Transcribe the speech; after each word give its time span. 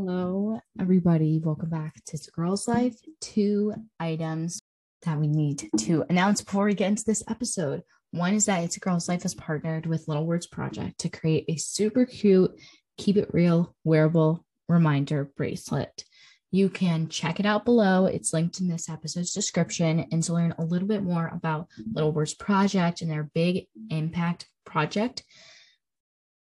Hello, 0.00 0.60
everybody. 0.80 1.40
Welcome 1.42 1.70
back 1.70 1.96
to 2.04 2.30
Girl's 2.32 2.68
Life. 2.68 2.94
Two 3.20 3.74
items 3.98 4.60
that 5.02 5.18
we 5.18 5.26
need 5.26 5.68
to 5.76 6.04
announce 6.08 6.40
before 6.40 6.66
we 6.66 6.74
get 6.74 6.90
into 6.90 7.02
this 7.04 7.24
episode. 7.28 7.82
One 8.12 8.34
is 8.34 8.46
that 8.46 8.62
It's 8.62 8.76
a 8.76 8.80
Girl's 8.80 9.08
Life 9.08 9.24
has 9.24 9.34
partnered 9.34 9.86
with 9.86 10.06
Little 10.06 10.24
Words 10.24 10.46
Project 10.46 10.98
to 11.00 11.08
create 11.08 11.46
a 11.48 11.56
super 11.56 12.06
cute, 12.06 12.52
keep 12.96 13.16
it 13.16 13.34
real, 13.34 13.74
wearable 13.82 14.46
reminder 14.68 15.32
bracelet. 15.36 16.04
You 16.52 16.68
can 16.68 17.08
check 17.08 17.40
it 17.40 17.46
out 17.46 17.64
below. 17.64 18.06
It's 18.06 18.32
linked 18.32 18.60
in 18.60 18.68
this 18.68 18.88
episode's 18.88 19.32
description. 19.32 20.06
And 20.12 20.22
to 20.22 20.32
learn 20.32 20.54
a 20.58 20.64
little 20.64 20.86
bit 20.86 21.02
more 21.02 21.26
about 21.26 21.66
Little 21.92 22.12
Words 22.12 22.34
Project 22.34 23.02
and 23.02 23.10
their 23.10 23.28
big 23.34 23.66
impact 23.90 24.46
project, 24.64 25.24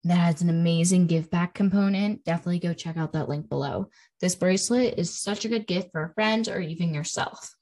that 0.08 0.16
has 0.16 0.42
an 0.42 0.50
amazing 0.50 1.08
give 1.08 1.30
back 1.30 1.54
component, 1.54 2.24
definitely 2.24 2.60
go 2.60 2.74
check 2.74 2.98
out 2.98 3.14
that 3.14 3.30
link 3.30 3.50
below. 3.50 3.90
This 4.20 4.36
bracelet 4.36 4.96
is 4.98 5.14
such 5.14 5.46
a 5.46 5.50
good 5.50 5.68
gift 5.68 5.92
for 5.92 6.04
a 6.04 6.14
friend 6.14 6.48
or 6.48 6.60
even 6.60 6.94
yourself. 6.94 7.56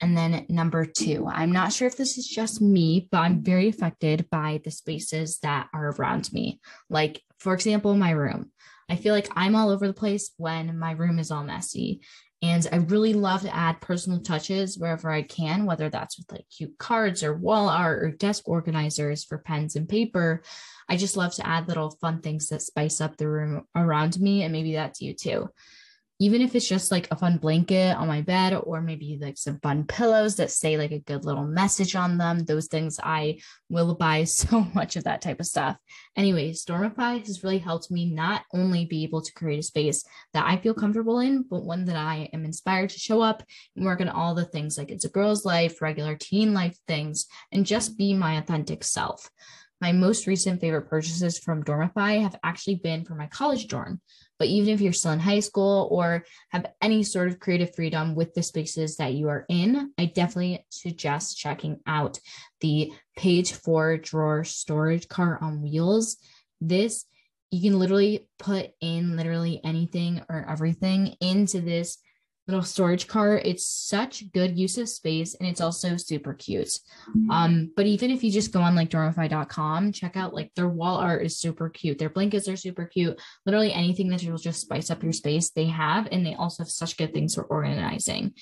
And 0.00 0.16
then 0.16 0.46
number 0.48 0.84
two, 0.84 1.26
I'm 1.26 1.52
not 1.52 1.72
sure 1.72 1.88
if 1.88 1.96
this 1.96 2.18
is 2.18 2.26
just 2.26 2.60
me, 2.60 3.08
but 3.10 3.18
I'm 3.18 3.42
very 3.42 3.68
affected 3.68 4.28
by 4.30 4.60
the 4.64 4.70
spaces 4.70 5.38
that 5.38 5.68
are 5.72 5.90
around 5.90 6.32
me. 6.32 6.60
Like, 6.90 7.22
for 7.38 7.54
example, 7.54 7.94
my 7.94 8.10
room. 8.10 8.50
I 8.90 8.96
feel 8.96 9.14
like 9.14 9.30
I'm 9.34 9.54
all 9.54 9.70
over 9.70 9.86
the 9.86 9.94
place 9.94 10.32
when 10.36 10.78
my 10.78 10.90
room 10.92 11.18
is 11.18 11.30
all 11.30 11.44
messy. 11.44 12.02
And 12.42 12.66
I 12.70 12.76
really 12.76 13.14
love 13.14 13.42
to 13.42 13.54
add 13.54 13.80
personal 13.80 14.20
touches 14.20 14.76
wherever 14.76 15.10
I 15.10 15.22
can, 15.22 15.64
whether 15.64 15.88
that's 15.88 16.18
with 16.18 16.30
like 16.30 16.44
cute 16.54 16.76
cards 16.78 17.22
or 17.22 17.34
wall 17.34 17.68
art 17.68 18.02
or 18.02 18.10
desk 18.10 18.46
organizers 18.46 19.24
for 19.24 19.38
pens 19.38 19.76
and 19.76 19.88
paper. 19.88 20.42
I 20.88 20.96
just 20.96 21.16
love 21.16 21.34
to 21.36 21.46
add 21.46 21.68
little 21.68 21.90
fun 22.02 22.20
things 22.20 22.48
that 22.48 22.60
spice 22.60 23.00
up 23.00 23.16
the 23.16 23.28
room 23.28 23.64
around 23.74 24.20
me. 24.20 24.42
And 24.42 24.52
maybe 24.52 24.74
that's 24.74 25.00
you 25.00 25.14
too 25.14 25.48
even 26.20 26.40
if 26.40 26.54
it's 26.54 26.68
just 26.68 26.92
like 26.92 27.08
a 27.10 27.16
fun 27.16 27.38
blanket 27.38 27.96
on 27.96 28.06
my 28.06 28.20
bed 28.20 28.54
or 28.54 28.80
maybe 28.80 29.18
like 29.20 29.36
some 29.36 29.58
fun 29.60 29.84
pillows 29.84 30.36
that 30.36 30.50
say 30.50 30.76
like 30.76 30.92
a 30.92 31.00
good 31.00 31.24
little 31.24 31.44
message 31.44 31.96
on 31.96 32.18
them 32.18 32.44
those 32.44 32.66
things 32.66 33.00
i 33.02 33.36
will 33.68 33.94
buy 33.94 34.24
so 34.24 34.60
much 34.74 34.96
of 34.96 35.04
that 35.04 35.20
type 35.20 35.40
of 35.40 35.46
stuff 35.46 35.76
anyway 36.16 36.50
dormify 36.52 37.18
has 37.18 37.42
really 37.42 37.58
helped 37.58 37.90
me 37.90 38.10
not 38.10 38.42
only 38.52 38.84
be 38.84 39.02
able 39.02 39.20
to 39.20 39.32
create 39.32 39.58
a 39.58 39.62
space 39.62 40.04
that 40.32 40.46
i 40.46 40.56
feel 40.56 40.74
comfortable 40.74 41.20
in 41.20 41.42
but 41.42 41.64
one 41.64 41.84
that 41.84 41.96
i 41.96 42.28
am 42.32 42.44
inspired 42.44 42.90
to 42.90 42.98
show 42.98 43.20
up 43.20 43.42
and 43.76 43.84
work 43.84 44.00
on 44.00 44.08
all 44.08 44.34
the 44.34 44.44
things 44.44 44.78
like 44.78 44.90
it's 44.90 45.04
a 45.04 45.10
girl's 45.10 45.44
life 45.44 45.82
regular 45.82 46.16
teen 46.16 46.54
life 46.54 46.76
things 46.86 47.26
and 47.52 47.66
just 47.66 47.98
be 47.98 48.14
my 48.14 48.38
authentic 48.38 48.84
self 48.84 49.30
my 49.80 49.92
most 49.92 50.26
recent 50.26 50.60
favorite 50.60 50.88
purchases 50.88 51.38
from 51.38 51.62
Dormify 51.62 52.22
have 52.22 52.38
actually 52.42 52.76
been 52.76 53.04
for 53.04 53.14
my 53.14 53.26
college 53.26 53.66
dorm. 53.66 54.00
But 54.38 54.48
even 54.48 54.74
if 54.74 54.80
you're 54.80 54.92
still 54.92 55.12
in 55.12 55.20
high 55.20 55.40
school 55.40 55.88
or 55.90 56.24
have 56.50 56.66
any 56.82 57.02
sort 57.02 57.28
of 57.28 57.38
creative 57.40 57.74
freedom 57.74 58.14
with 58.14 58.34
the 58.34 58.42
spaces 58.42 58.96
that 58.96 59.14
you 59.14 59.28
are 59.28 59.46
in, 59.48 59.92
I 59.98 60.06
definitely 60.06 60.66
suggest 60.70 61.38
checking 61.38 61.80
out 61.86 62.18
the 62.60 62.92
page 63.16 63.52
four 63.52 63.96
drawer 63.96 64.44
storage 64.44 65.08
cart 65.08 65.42
on 65.42 65.62
wheels. 65.62 66.16
This 66.60 67.06
you 67.50 67.70
can 67.70 67.78
literally 67.78 68.26
put 68.38 68.70
in 68.80 69.16
literally 69.16 69.60
anything 69.62 70.20
or 70.28 70.44
everything 70.48 71.14
into 71.20 71.60
this 71.60 71.98
little 72.46 72.62
storage 72.62 73.06
cart. 73.06 73.42
It's 73.44 73.66
such 73.66 74.30
good 74.32 74.58
use 74.58 74.76
of 74.78 74.88
space 74.88 75.34
and 75.34 75.48
it's 75.48 75.60
also 75.60 75.96
super 75.96 76.34
cute. 76.34 76.68
Mm-hmm. 77.08 77.30
Um, 77.30 77.70
but 77.76 77.86
even 77.86 78.10
if 78.10 78.22
you 78.22 78.30
just 78.30 78.52
go 78.52 78.60
on 78.60 78.74
like 78.74 78.90
dormify.com, 78.90 79.92
check 79.92 80.16
out 80.16 80.34
like 80.34 80.52
their 80.54 80.68
wall 80.68 80.96
art 80.96 81.24
is 81.24 81.38
super 81.38 81.68
cute. 81.68 81.98
Their 81.98 82.10
blankets 82.10 82.48
are 82.48 82.56
super 82.56 82.84
cute. 82.84 83.20
Literally 83.46 83.72
anything 83.72 84.08
that 84.08 84.24
will 84.24 84.38
just 84.38 84.60
spice 84.60 84.90
up 84.90 85.02
your 85.02 85.12
space, 85.12 85.50
they 85.50 85.66
have, 85.66 86.08
and 86.12 86.24
they 86.24 86.34
also 86.34 86.62
have 86.62 86.70
such 86.70 86.96
good 86.96 87.14
things 87.14 87.34
for 87.34 87.44
organizing. 87.44 88.34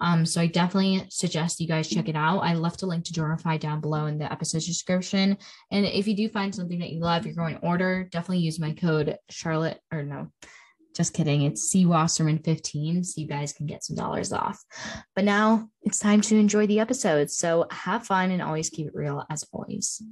Um, 0.00 0.24
so 0.24 0.40
I 0.40 0.46
definitely 0.46 1.04
suggest 1.10 1.60
you 1.60 1.66
guys 1.66 1.88
check 1.88 2.08
it 2.08 2.16
out. 2.16 2.38
I 2.38 2.54
left 2.54 2.82
a 2.82 2.86
link 2.86 3.04
to 3.06 3.12
Dormify 3.12 3.58
down 3.58 3.80
below 3.80 4.06
in 4.06 4.18
the 4.18 4.30
episode 4.30 4.62
description. 4.62 5.36
And 5.70 5.86
if 5.86 6.06
you 6.06 6.14
do 6.14 6.28
find 6.28 6.54
something 6.54 6.78
that 6.78 6.90
you 6.90 7.00
love, 7.00 7.26
you're 7.26 7.34
going 7.34 7.56
to 7.56 7.66
order, 7.66 8.08
definitely 8.10 8.44
use 8.44 8.60
my 8.60 8.72
code 8.72 9.16
Charlotte 9.28 9.80
or 9.92 10.04
no, 10.04 10.30
just 10.94 11.14
kidding. 11.14 11.42
It's 11.42 11.62
C 11.62 11.86
Wasserman 11.86 12.38
15, 12.38 13.04
so 13.04 13.20
you 13.20 13.26
guys 13.26 13.52
can 13.52 13.66
get 13.66 13.84
some 13.84 13.96
dollars 13.96 14.32
off. 14.32 14.62
But 15.14 15.24
now 15.24 15.68
it's 15.82 15.98
time 15.98 16.20
to 16.22 16.36
enjoy 16.36 16.66
the 16.66 16.80
episode. 16.80 17.30
So 17.30 17.66
have 17.70 18.06
fun 18.06 18.30
and 18.30 18.42
always 18.42 18.70
keep 18.70 18.88
it 18.88 18.94
real 18.94 19.24
as 19.30 19.44
always. 19.52 20.02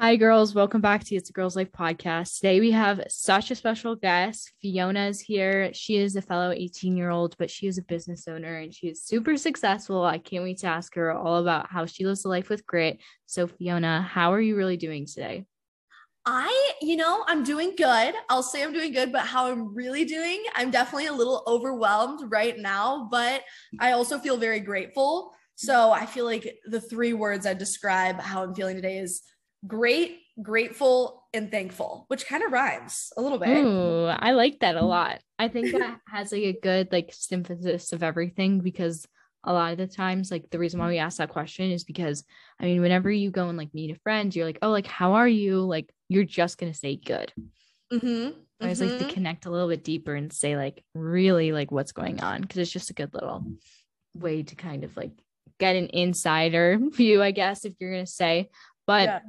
Hi, 0.00 0.16
girls. 0.16 0.54
Welcome 0.54 0.80
back 0.80 1.04
to 1.04 1.14
It's 1.14 1.28
a 1.28 1.34
Girls 1.34 1.56
Life 1.56 1.72
podcast. 1.72 2.36
Today 2.36 2.58
we 2.58 2.70
have 2.70 3.02
such 3.08 3.50
a 3.50 3.54
special 3.54 3.94
guest. 3.94 4.50
Fiona 4.62 5.08
is 5.08 5.20
here. 5.20 5.74
She 5.74 5.98
is 5.98 6.16
a 6.16 6.22
fellow 6.22 6.52
18 6.52 6.96
year 6.96 7.10
old, 7.10 7.36
but 7.36 7.50
she 7.50 7.66
is 7.66 7.76
a 7.76 7.82
business 7.82 8.26
owner 8.26 8.56
and 8.56 8.74
she 8.74 8.88
is 8.88 9.02
super 9.02 9.36
successful. 9.36 10.02
I 10.02 10.16
can't 10.16 10.42
wait 10.42 10.60
to 10.60 10.68
ask 10.68 10.94
her 10.94 11.12
all 11.12 11.36
about 11.36 11.70
how 11.70 11.84
she 11.84 12.06
lives 12.06 12.24
a 12.24 12.28
life 12.28 12.48
with 12.48 12.64
grit. 12.64 12.98
So, 13.26 13.46
Fiona, 13.46 14.00
how 14.00 14.32
are 14.32 14.40
you 14.40 14.56
really 14.56 14.78
doing 14.78 15.04
today? 15.04 15.44
I, 16.26 16.72
you 16.82 16.96
know, 16.96 17.24
I'm 17.26 17.42
doing 17.42 17.74
good. 17.76 18.14
I'll 18.28 18.42
say 18.42 18.62
I'm 18.62 18.72
doing 18.72 18.92
good, 18.92 19.10
but 19.10 19.22
how 19.22 19.50
I'm 19.50 19.74
really 19.74 20.04
doing, 20.04 20.42
I'm 20.54 20.70
definitely 20.70 21.06
a 21.06 21.12
little 21.12 21.42
overwhelmed 21.46 22.30
right 22.30 22.58
now, 22.58 23.08
but 23.10 23.42
I 23.78 23.92
also 23.92 24.18
feel 24.18 24.36
very 24.36 24.60
grateful. 24.60 25.32
So 25.54 25.92
I 25.92 26.06
feel 26.06 26.24
like 26.24 26.58
the 26.66 26.80
three 26.80 27.12
words 27.12 27.46
I 27.46 27.54
describe 27.54 28.20
how 28.20 28.42
I'm 28.42 28.54
feeling 28.54 28.76
today 28.76 28.98
is 28.98 29.22
great, 29.66 30.18
grateful, 30.42 31.24
and 31.32 31.50
thankful, 31.50 32.04
which 32.08 32.26
kind 32.26 32.42
of 32.42 32.52
rhymes 32.52 33.12
a 33.16 33.22
little 33.22 33.38
bit. 33.38 33.64
Ooh, 33.64 34.06
I 34.06 34.32
like 34.32 34.60
that 34.60 34.76
a 34.76 34.84
lot. 34.84 35.20
I 35.38 35.48
think 35.48 35.72
that 35.72 36.00
has 36.08 36.32
like 36.32 36.42
a 36.42 36.58
good 36.60 36.88
like 36.92 37.10
synthesis 37.12 37.92
of 37.92 38.02
everything 38.02 38.60
because 38.60 39.06
a 39.44 39.52
lot 39.52 39.72
of 39.72 39.78
the 39.78 39.86
times 39.86 40.30
like 40.30 40.50
the 40.50 40.58
reason 40.58 40.80
why 40.80 40.88
we 40.88 40.98
ask 40.98 41.16
that 41.16 41.30
question 41.30 41.70
is 41.70 41.82
because 41.82 42.24
i 42.60 42.64
mean 42.64 42.82
whenever 42.82 43.10
you 43.10 43.30
go 43.30 43.48
and 43.48 43.56
like 43.56 43.72
meet 43.72 43.90
a 43.90 43.98
friend 44.00 44.36
you're 44.36 44.44
like 44.44 44.58
oh 44.60 44.68
like 44.68 44.86
how 44.86 45.14
are 45.14 45.26
you 45.26 45.62
like 45.62 45.90
you're 46.10 46.24
just 46.24 46.58
gonna 46.58 46.74
say 46.74 46.96
good 46.96 47.32
mm-hmm. 47.92 48.30
i 48.60 48.68
was 48.68 48.80
mm-hmm. 48.80 48.90
like 48.90 48.98
to 48.98 49.04
mm-hmm. 49.04 49.14
connect 49.14 49.46
a 49.46 49.50
little 49.50 49.68
bit 49.68 49.84
deeper 49.84 50.14
and 50.14 50.32
say 50.32 50.56
like 50.56 50.84
really 50.94 51.52
like 51.52 51.70
what's 51.70 51.92
going 51.92 52.20
on 52.20 52.42
because 52.42 52.58
it's 52.58 52.70
just 52.70 52.90
a 52.90 52.94
good 52.94 53.14
little 53.14 53.44
way 54.14 54.42
to 54.42 54.54
kind 54.54 54.84
of 54.84 54.96
like 54.96 55.12
get 55.58 55.76
an 55.76 55.88
insider 55.92 56.78
view 56.92 57.22
i 57.22 57.30
guess 57.30 57.64
if 57.64 57.74
you're 57.78 57.92
gonna 57.92 58.06
say 58.06 58.48
but 58.86 59.08
yeah. 59.08 59.20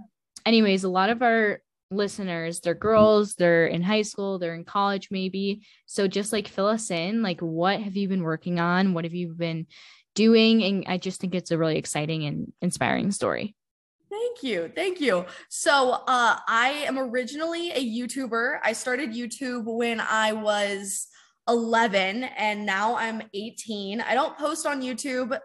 anyways 0.46 0.84
a 0.84 0.90
lot 0.90 1.10
of 1.10 1.22
our 1.22 1.62
listeners 1.92 2.62
they're 2.62 2.74
girls 2.74 3.36
they're 3.36 3.68
in 3.68 3.82
high 3.82 4.02
school 4.02 4.40
they're 4.40 4.56
in 4.56 4.64
college 4.64 5.10
maybe 5.12 5.62
so 5.86 6.08
just 6.08 6.32
like 6.32 6.48
fill 6.48 6.68
us 6.68 6.90
in 6.90 7.22
like 7.22 7.42
what 7.42 7.82
have 7.82 7.98
you 7.98 8.08
been 8.08 8.24
working 8.24 8.62
on 8.62 8.94
what 8.94 9.04
have 9.04 9.14
you 9.14 9.34
been 9.34 9.68
doing. 10.16 10.64
And 10.64 10.86
I 10.88 10.98
just 10.98 11.22
think 11.22 11.36
it's 11.36 11.52
a 11.52 11.58
really 11.58 11.78
exciting 11.78 12.26
and 12.26 12.52
inspiring 12.62 13.12
story. 13.12 13.56
Thank 14.12 14.44
you. 14.44 14.70
Thank 14.76 15.00
you. 15.00 15.26
So, 15.48 15.92
uh, 16.06 16.38
I 16.46 16.84
am 16.86 17.00
originally 17.00 17.72
a 17.72 17.80
YouTuber. 17.80 18.60
I 18.62 18.74
started 18.74 19.12
YouTube 19.12 19.64
when 19.66 20.02
I 20.02 20.34
was 20.34 21.08
11 21.48 22.26
and 22.26 22.66
now 22.66 22.98
I'm 22.98 23.22
18. 23.34 24.02
I 24.02 24.14
don't 24.14 24.38
post 24.38 24.66
on 24.66 24.82
YouTube 24.82 25.40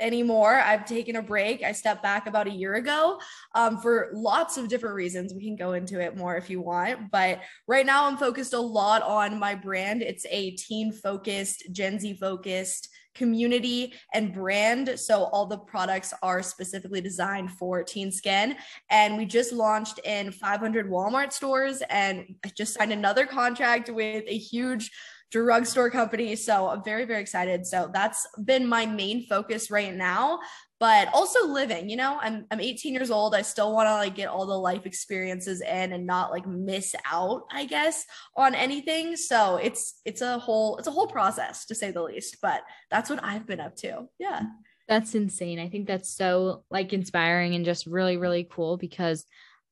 anymore. 0.00 0.54
I've 0.54 0.84
taken 0.84 1.16
a 1.16 1.22
break. 1.22 1.64
I 1.64 1.72
stepped 1.72 2.04
back 2.04 2.28
about 2.28 2.46
a 2.46 2.52
year 2.52 2.74
ago 2.74 3.18
um, 3.56 3.78
for 3.78 4.10
lots 4.12 4.56
of 4.56 4.68
different 4.68 4.94
reasons. 4.94 5.34
We 5.34 5.44
can 5.44 5.56
go 5.56 5.72
into 5.72 6.00
it 6.00 6.16
more 6.16 6.36
if 6.36 6.48
you 6.48 6.60
want. 6.60 7.10
But 7.10 7.40
right 7.66 7.86
now, 7.86 8.06
I'm 8.06 8.16
focused 8.16 8.54
a 8.54 8.60
lot 8.60 9.02
on 9.02 9.40
my 9.40 9.56
brand. 9.56 10.02
It's 10.02 10.26
a 10.30 10.52
teen 10.52 10.92
focused, 10.92 11.64
Gen 11.72 11.98
Z 11.98 12.14
focused 12.14 12.88
community 13.14 13.94
and 14.12 14.32
brand. 14.32 14.98
So 14.98 15.24
all 15.24 15.46
the 15.46 15.58
products 15.58 16.12
are 16.22 16.42
specifically 16.42 17.00
designed 17.00 17.50
for 17.52 17.82
teen 17.82 18.10
skin. 18.10 18.56
And 18.90 19.16
we 19.16 19.26
just 19.26 19.52
launched 19.52 19.98
in 20.00 20.32
500 20.32 20.90
Walmart 20.90 21.32
stores 21.32 21.82
and 21.90 22.34
I 22.44 22.50
just 22.56 22.74
signed 22.74 22.92
another 22.92 23.26
contract 23.26 23.90
with 23.90 24.24
a 24.26 24.36
huge 24.36 24.90
drugstore 25.30 25.90
company. 25.90 26.36
So 26.36 26.68
I'm 26.68 26.84
very, 26.84 27.04
very 27.04 27.20
excited. 27.20 27.66
So 27.66 27.90
that's 27.92 28.26
been 28.44 28.66
my 28.66 28.86
main 28.86 29.26
focus 29.26 29.70
right 29.70 29.92
now 29.92 30.38
but 30.80 31.08
also 31.14 31.46
living 31.46 31.88
you 31.88 31.96
know 31.96 32.18
i'm 32.20 32.46
i'm 32.50 32.60
18 32.60 32.92
years 32.94 33.10
old. 33.10 33.34
I 33.34 33.42
still 33.42 33.72
want 33.72 33.86
to 33.88 33.94
like 33.94 34.14
get 34.14 34.28
all 34.28 34.46
the 34.46 34.58
life 34.58 34.86
experiences 34.86 35.60
in 35.60 35.92
and 35.92 36.06
not 36.06 36.30
like 36.30 36.46
miss 36.46 36.94
out 37.10 37.42
i 37.52 37.64
guess 37.64 38.04
on 38.36 38.54
anything. 38.54 39.16
So 39.16 39.56
it's 39.56 40.00
it's 40.04 40.20
a 40.20 40.38
whole 40.38 40.76
it's 40.76 40.88
a 40.88 40.92
whole 40.92 41.06
process 41.06 41.66
to 41.66 41.74
say 41.74 41.90
the 41.90 42.02
least 42.02 42.38
but 42.42 42.62
that's 42.90 43.10
what 43.10 43.22
i've 43.22 43.46
been 43.46 43.60
up 43.60 43.76
to. 43.76 44.06
Yeah. 44.18 44.42
That's 44.86 45.14
insane. 45.14 45.58
I 45.58 45.70
think 45.70 45.86
that's 45.86 46.14
so 46.14 46.64
like 46.70 46.92
inspiring 46.92 47.54
and 47.54 47.64
just 47.64 47.86
really 47.86 48.16
really 48.16 48.44
cool 48.50 48.76
because 48.76 49.24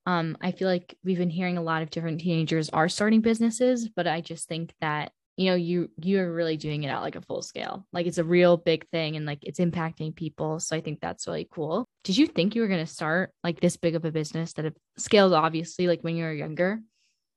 um 0.07 0.37
i 0.41 0.51
feel 0.53 0.69
like 0.69 0.97
we've 1.05 1.19
been 1.19 1.31
hearing 1.31 1.59
a 1.59 1.63
lot 1.63 1.83
of 1.83 1.91
different 1.91 2.21
teenagers 2.21 2.71
are 2.71 2.89
starting 2.89 3.21
businesses 3.21 3.89
but 3.89 4.07
i 4.07 4.21
just 4.21 4.49
think 4.49 4.73
that 4.81 5.13
you 5.37 5.47
know 5.47 5.55
you 5.55 5.91
you're 6.01 6.33
really 6.33 6.57
doing 6.57 6.83
it 6.83 6.89
at 6.89 7.01
like 7.01 7.17
a 7.17 7.23
full 7.23 7.43
scale 7.43 7.87
like 7.93 8.07
it's 8.07 8.19
a 8.19 8.25
real 8.25 8.57
big 8.57 8.87
thing 8.91 9.17
and 9.17 9.25
like 9.25 9.39
it's 9.43 9.61
impacting 9.61 10.15
people 10.15 10.61
so 10.61 10.77
i 10.77 10.81
think 10.81 11.01
that's 11.01 11.27
really 11.27 11.49
cool 11.51 11.87
did 12.05 12.17
you 12.17 12.27
think 12.27 12.55
you 12.55 12.61
were 12.61 12.69
going 12.69 12.85
to 12.85 12.93
start 12.93 13.31
like 13.43 13.61
this 13.61 13.77
big 13.77 13.95
of 13.95 14.05
a 14.05 14.13
business 14.13 14.53
that 14.53 14.65
have 14.65 14.77
scaled 14.99 15.33
obviously 15.33 15.87
like 15.87 16.03
when 16.03 16.17
you 16.17 16.25
were 16.25 16.33
younger 16.33 16.81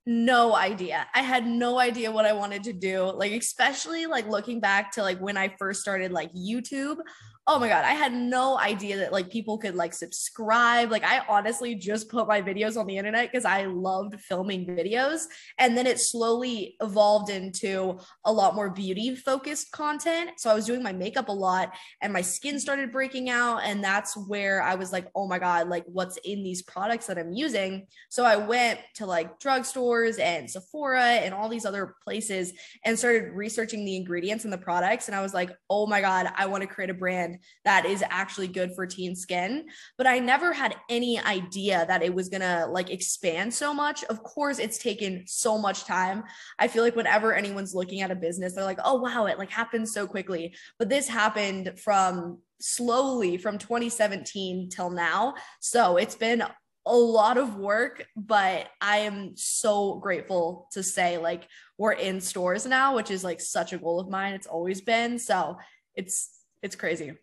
no 0.08 0.54
idea. 0.54 1.04
I 1.14 1.22
had 1.22 1.46
no 1.46 1.80
idea 1.80 2.12
what 2.12 2.26
I 2.26 2.32
wanted 2.32 2.62
to 2.64 2.72
do. 2.72 3.10
Like, 3.12 3.32
especially 3.32 4.06
like 4.06 4.28
looking 4.28 4.60
back 4.60 4.92
to 4.92 5.02
like 5.02 5.18
when 5.18 5.36
I 5.36 5.48
first 5.58 5.80
started 5.80 6.12
like 6.12 6.32
YouTube, 6.32 6.98
oh 7.48 7.60
my 7.60 7.68
god 7.68 7.84
i 7.84 7.92
had 7.92 8.12
no 8.12 8.58
idea 8.58 8.96
that 8.96 9.12
like 9.12 9.30
people 9.30 9.56
could 9.56 9.76
like 9.76 9.94
subscribe. 9.94 10.90
Like 10.90 11.04
i 11.04 11.22
honestly 11.28 11.74
just 11.74 12.08
put 12.08 12.26
my 12.26 12.42
videos 12.42 12.76
on 12.76 12.86
the 12.86 12.96
internet 12.96 13.30
because 13.30 13.44
i 13.44 13.64
loved 13.66 14.20
filming 14.20 14.66
videos 14.66 15.22
and 15.58 15.76
then 15.76 15.86
it 15.86 16.00
slowly 16.00 16.76
evolved 16.80 17.30
into 17.30 17.98
a 18.24 18.32
lot 18.32 18.54
more 18.54 18.70
beauty 18.70 19.14
focused 19.14 19.70
content. 19.70 20.30
So 20.38 20.50
i 20.50 20.54
was 20.54 20.66
doing 20.66 20.82
my 20.82 20.92
makeup 20.92 21.28
a 21.28 21.32
lot 21.32 21.72
and 22.02 22.12
my 22.12 22.20
skin 22.20 22.58
started 22.58 22.90
breaking 22.90 23.30
out 23.30 23.58
and 23.64 23.82
that's 23.82 24.16
where 24.28 24.62
i 24.62 24.74
was 24.74 24.92
like 24.92 25.08
oh 25.14 25.28
my 25.28 25.38
god 25.38 25.68
like 25.68 25.84
what's 25.86 26.16
in 26.18 26.42
these 26.42 26.62
products 26.62 27.06
that 27.06 27.18
i'm 27.18 27.32
using? 27.32 27.86
So 28.08 28.24
i 28.24 28.36
went 28.36 28.80
to 28.94 29.06
like 29.06 29.38
drugstores 29.38 30.18
and 30.18 30.50
sephora 30.50 31.04
and 31.04 31.32
all 31.32 31.48
these 31.48 31.66
other 31.66 31.94
places 32.02 32.52
and 32.84 32.98
started 32.98 33.32
researching 33.32 33.84
the 33.84 33.96
ingredients 33.96 34.44
and 34.44 34.52
the 34.52 34.58
products 34.58 35.06
and 35.06 35.14
i 35.14 35.22
was 35.22 35.34
like 35.34 35.50
oh 35.70 35.86
my 35.86 36.00
god 36.00 36.32
i 36.36 36.46
want 36.46 36.62
to 36.62 36.66
create 36.66 36.90
a 36.90 36.94
brand 36.94 37.35
that 37.64 37.86
is 37.86 38.02
actually 38.10 38.48
good 38.48 38.74
for 38.74 38.86
teen 38.86 39.14
skin. 39.14 39.66
But 39.96 40.06
I 40.06 40.18
never 40.18 40.52
had 40.52 40.76
any 40.88 41.18
idea 41.20 41.84
that 41.86 42.02
it 42.02 42.14
was 42.14 42.28
gonna 42.28 42.66
like 42.70 42.90
expand 42.90 43.52
so 43.52 43.72
much. 43.72 44.04
Of 44.04 44.22
course, 44.22 44.58
it's 44.58 44.78
taken 44.78 45.24
so 45.26 45.58
much 45.58 45.84
time. 45.84 46.24
I 46.58 46.68
feel 46.68 46.82
like 46.82 46.96
whenever 46.96 47.34
anyone's 47.34 47.74
looking 47.74 48.00
at 48.00 48.10
a 48.10 48.16
business, 48.16 48.54
they're 48.54 48.64
like, 48.64 48.80
oh 48.84 49.00
wow, 49.00 49.26
it 49.26 49.38
like 49.38 49.50
happened 49.50 49.88
so 49.88 50.06
quickly. 50.06 50.54
But 50.78 50.88
this 50.88 51.08
happened 51.08 51.78
from 51.78 52.38
slowly 52.60 53.36
from 53.36 53.58
2017 53.58 54.68
till 54.70 54.90
now. 54.90 55.34
So 55.60 55.96
it's 55.96 56.14
been 56.14 56.42
a 56.86 56.96
lot 56.96 57.36
of 57.36 57.56
work, 57.56 58.06
but 58.16 58.68
I 58.80 58.98
am 58.98 59.36
so 59.36 59.96
grateful 59.96 60.68
to 60.72 60.82
say 60.82 61.18
like 61.18 61.48
we're 61.78 61.92
in 61.92 62.20
stores 62.20 62.64
now, 62.64 62.94
which 62.94 63.10
is 63.10 63.24
like 63.24 63.40
such 63.40 63.72
a 63.72 63.78
goal 63.78 63.98
of 63.98 64.08
mine. 64.08 64.34
It's 64.34 64.46
always 64.46 64.80
been. 64.80 65.18
So 65.18 65.58
it's 65.94 66.30
it's 66.62 66.76
crazy. 66.76 67.14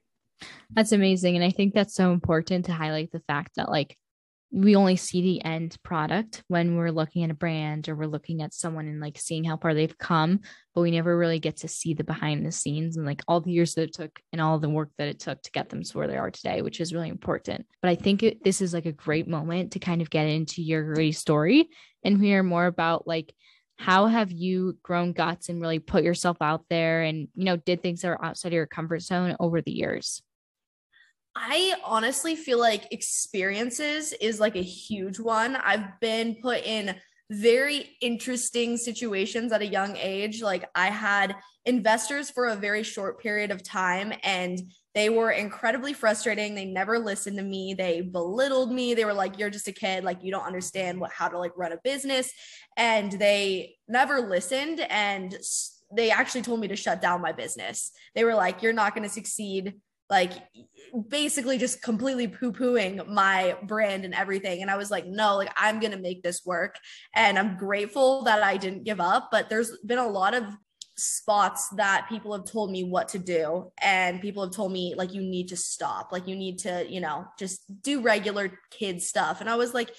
That's 0.72 0.92
amazing. 0.92 1.36
And 1.36 1.46
I 1.46 1.52
think 1.52 1.74
that's 1.74 1.96
so 1.96 2.12
important 2.12 2.66
to 2.66 2.74
highlight 2.74 3.12
the 3.12 3.22
fact 3.28 3.52
that, 3.56 3.70
like, 3.70 3.98
we 4.56 4.76
only 4.76 4.96
see 4.96 5.22
the 5.24 5.44
end 5.44 5.76
product 5.82 6.44
when 6.48 6.76
we're 6.76 6.92
looking 6.92 7.24
at 7.24 7.32
a 7.32 7.34
brand 7.34 7.90
or 7.90 7.96
we're 7.96 8.06
looking 8.06 8.44
at 8.44 8.54
someone 8.54 8.86
and 8.86 9.02
like 9.02 9.18
seeing 9.18 9.44
how 9.44 9.58
far 9.58 9.74
they've 9.74 9.98
come, 9.98 10.42
but 10.76 10.82
we 10.82 10.92
never 10.92 11.18
really 11.18 11.40
get 11.40 11.58
to 11.58 11.68
see 11.68 11.96
the 11.96 12.04
behind 12.04 12.46
the 12.46 12.52
scenes 12.52 12.96
and 12.96 13.04
like 13.04 13.24
all 13.28 13.42
the 13.42 13.52
years 13.52 13.74
that 13.74 13.86
it 13.86 13.94
took 13.96 14.20
and 14.32 14.40
all 14.40 14.60
the 14.60 14.70
work 14.70 14.92
that 15.00 15.08
it 15.08 15.20
took 15.20 15.42
to 15.42 15.52
get 15.52 15.70
them 15.70 15.82
to 15.82 15.98
where 15.98 16.08
they 16.08 16.18
are 16.18 16.30
today, 16.30 16.62
which 16.62 16.80
is 16.80 16.94
really 16.94 17.10
important. 17.10 17.66
But 17.82 17.90
I 17.90 17.96
think 17.96 18.22
it, 18.22 18.44
this 18.44 18.62
is 18.62 18.76
like 18.76 18.86
a 18.86 18.92
great 18.92 19.28
moment 19.28 19.72
to 19.72 19.80
kind 19.80 20.04
of 20.04 20.12
get 20.12 20.28
into 20.28 20.62
your 20.62 21.12
story 21.14 21.68
and 22.06 22.24
hear 22.24 22.44
more 22.44 22.68
about 22.68 23.08
like 23.08 23.34
how 23.78 24.08
have 24.08 24.32
you 24.32 24.78
grown 24.84 25.14
guts 25.14 25.50
and 25.50 25.62
really 25.62 25.80
put 25.80 26.04
yourself 26.04 26.38
out 26.42 26.66
there 26.70 27.04
and 27.04 27.28
you 27.36 27.46
know 27.46 27.58
did 27.58 27.82
things 27.82 28.02
that 28.02 28.10
are 28.10 28.24
outside 28.24 28.50
of 28.50 28.54
your 28.54 28.68
comfort 28.68 29.02
zone 29.02 29.36
over 29.40 29.62
the 29.62 29.72
years 29.72 30.22
I 31.36 31.74
honestly 31.84 32.36
feel 32.36 32.60
like 32.60 32.94
experiences 32.94 34.14
is 34.14 34.40
like 34.40 34.56
a 34.56 34.62
huge 34.62 35.20
one. 35.20 35.56
I've 35.56 36.00
been 36.00 36.36
put 36.42 36.64
in 36.64 36.96
very 37.30 37.90
interesting 38.02 38.78
situations 38.78 39.52
at 39.52 39.62
a 39.62 39.68
young 39.68 39.96
age. 39.98 40.42
Like 40.42 40.70
I 40.76 40.88
had 40.88 41.36
investors 41.66 42.30
for 42.30 42.48
a 42.48 42.56
very 42.56 42.84
short 42.84 43.22
period 43.22 43.52
of 43.52 43.64
time 43.64 44.14
and 44.24 44.60
they 44.94 45.10
were 45.10 45.32
incredibly 45.32 45.94
frustrating. 45.94 46.54
They 46.54 46.66
never 46.66 47.00
listened 47.00 47.38
to 47.38 47.44
me. 47.44 47.74
They 47.74 48.02
belittled 48.02 48.72
me. 48.72 48.94
They 48.94 49.06
were 49.06 49.14
like, 49.14 49.40
"You're 49.40 49.50
just 49.50 49.68
a 49.68 49.72
kid. 49.72 50.04
Like 50.04 50.24
you 50.24 50.32
don't 50.32 50.46
understand 50.46 51.00
what 51.00 51.12
how 51.12 51.30
to 51.30 51.40
like 51.40 51.54
run 51.58 51.72
a 51.72 51.78
business." 51.84 52.32
And 52.78 53.12
they 53.12 53.76
never 53.88 54.22
listened 54.22 54.82
and 54.82 55.36
they 55.96 56.12
actually 56.12 56.42
told 56.42 56.60
me 56.60 56.68
to 56.68 56.76
shut 56.76 57.02
down 57.02 57.22
my 57.22 57.32
business. 57.32 57.92
They 58.14 58.24
were 58.24 58.36
like, 58.36 58.62
"You're 58.62 58.74
not 58.74 58.94
going 58.94 59.08
to 59.08 59.14
succeed 59.14 59.74
like 60.14 60.34
basically 61.10 61.58
just 61.58 61.82
completely 61.82 62.28
poo-pooing 62.28 63.08
my 63.08 63.58
brand 63.64 64.06
and 64.06 64.14
everything. 64.14 64.62
And 64.62 64.70
i 64.70 64.78
was 64.78 64.92
like 64.92 65.08
no 65.08 65.38
like 65.38 65.52
i'm 65.58 65.80
gonna 65.80 65.98
make 65.98 66.22
this 66.22 66.46
work. 66.46 66.76
And 67.16 67.40
i'm 67.40 67.58
grateful 67.58 68.24
that 68.26 68.44
i 68.44 68.58
didn't 68.58 68.84
give 68.84 69.00
up 69.00 69.30
but 69.32 69.50
there's 69.50 69.72
been 69.80 69.98
a 69.98 70.08
lot 70.08 70.36
of 70.36 70.44
spots 70.96 71.70
that 71.70 72.06
people 72.08 72.32
have 72.34 72.46
told 72.46 72.70
me 72.70 72.84
what 72.84 73.08
to 73.10 73.20
do. 73.20 73.72
And 73.82 74.22
people 74.22 74.44
have 74.44 74.54
told 74.54 74.72
me 74.72 74.94
like 74.96 75.12
you 75.16 75.22
need 75.22 75.48
to 75.48 75.58
stop. 75.58 76.12
Like 76.12 76.28
you 76.28 76.36
need 76.36 76.60
to 76.60 76.86
you 76.88 77.02
know 77.02 77.26
just 77.40 77.58
do 77.82 78.02
regular 78.02 78.46
kid 78.70 79.02
stuff. 79.02 79.42
And 79.42 79.50
i 79.50 79.56
was 79.56 79.74
like 79.74 79.92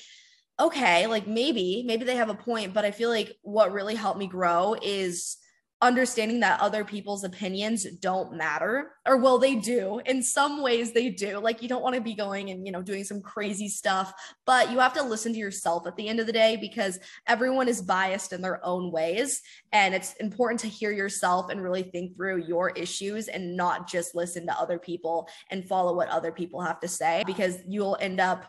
okay 0.60 1.08
like 1.08 1.26
maybe 1.26 1.82
maybe 1.84 2.04
they 2.04 2.14
have 2.14 2.28
a 2.28 2.42
point 2.48 2.72
but 2.72 2.84
i 2.84 2.92
feel 2.92 3.10
like 3.10 3.30
what 3.42 3.72
really 3.72 3.96
helped 3.96 4.20
me 4.20 4.28
grow 4.28 4.76
is 4.80 5.36
understanding 5.84 6.40
that 6.40 6.58
other 6.60 6.82
people's 6.82 7.24
opinions 7.24 7.84
don't 8.00 8.34
matter 8.34 8.92
or 9.06 9.18
well 9.18 9.38
they 9.38 9.54
do. 9.54 10.00
In 10.06 10.22
some 10.22 10.62
ways 10.62 10.92
they 10.92 11.10
do. 11.10 11.38
Like 11.38 11.60
you 11.60 11.68
don't 11.68 11.82
want 11.82 11.94
to 11.94 12.00
be 12.00 12.14
going 12.14 12.48
and 12.50 12.64
you 12.64 12.72
know 12.72 12.80
doing 12.80 13.04
some 13.04 13.20
crazy 13.20 13.68
stuff 13.68 14.14
but 14.46 14.70
you 14.70 14.78
have 14.78 14.94
to 14.94 15.02
listen 15.02 15.32
to 15.34 15.38
yourself 15.38 15.86
at 15.86 15.94
the 15.96 16.08
end 16.08 16.20
of 16.20 16.26
the 16.26 16.32
day 16.32 16.56
because 16.58 16.98
everyone 17.26 17.68
is 17.68 17.82
biased 17.82 18.32
in 18.32 18.40
their 18.40 18.64
own 18.64 18.90
ways 18.90 19.42
and 19.72 19.94
it's 19.94 20.14
important 20.14 20.58
to 20.60 20.68
hear 20.68 20.90
yourself 20.90 21.50
and 21.50 21.62
really 21.62 21.82
think 21.82 22.16
through 22.16 22.38
your 22.38 22.70
issues 22.70 23.28
and 23.28 23.54
not 23.54 23.86
just 23.86 24.14
listen 24.14 24.46
to 24.46 24.58
other 24.58 24.78
people 24.78 25.28
and 25.50 25.68
follow 25.68 25.94
what 25.94 26.08
other 26.08 26.32
people 26.32 26.62
have 26.62 26.80
to 26.80 26.88
say 26.88 27.22
because 27.26 27.58
you'll 27.68 27.98
end 28.00 28.20
up 28.20 28.46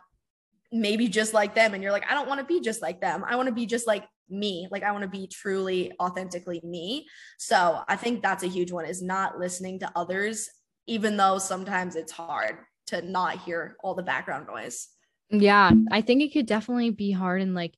maybe 0.72 1.08
just 1.08 1.34
like 1.34 1.54
them 1.54 1.74
and 1.74 1.84
you're 1.84 1.92
like 1.92 2.10
I 2.10 2.14
don't 2.14 2.28
want 2.28 2.40
to 2.40 2.46
be 2.46 2.62
just 2.62 2.82
like 2.82 3.02
them. 3.02 3.26
I 3.28 3.36
want 3.36 3.48
to 3.48 3.54
be 3.54 3.66
just 3.66 3.88
like 3.88 4.06
me 4.30 4.68
like 4.72 4.84
i 4.84 4.92
want 4.92 5.04
to 5.04 5.08
be 5.08 5.28
truly 5.28 5.92
authentically 6.00 6.62
me. 6.64 7.06
So 7.38 7.82
i 7.88 7.96
think 7.96 8.22
that's 8.22 8.44
a 8.44 8.48
huge 8.48 8.72
one 8.72 8.86
is 8.86 9.02
not 9.02 9.40
listening 9.40 9.80
to 9.80 9.92
others 9.96 10.50
even 10.88 11.18
though 11.18 11.38
sometimes 11.38 11.96
it's 11.96 12.12
hard 12.12 12.58
to 12.88 13.02
not 13.02 13.40
hear 13.40 13.76
all 13.84 13.96
the 13.96 14.04
background 14.04 14.48
noise. 14.48 14.88
Yeah 15.30 15.72
i 15.92 16.02
think 16.02 16.22
it 16.22 16.34
could 16.34 16.46
definitely 16.46 16.92
be 16.92 17.12
hard 17.12 17.42
and 17.42 17.56
like 17.56 17.76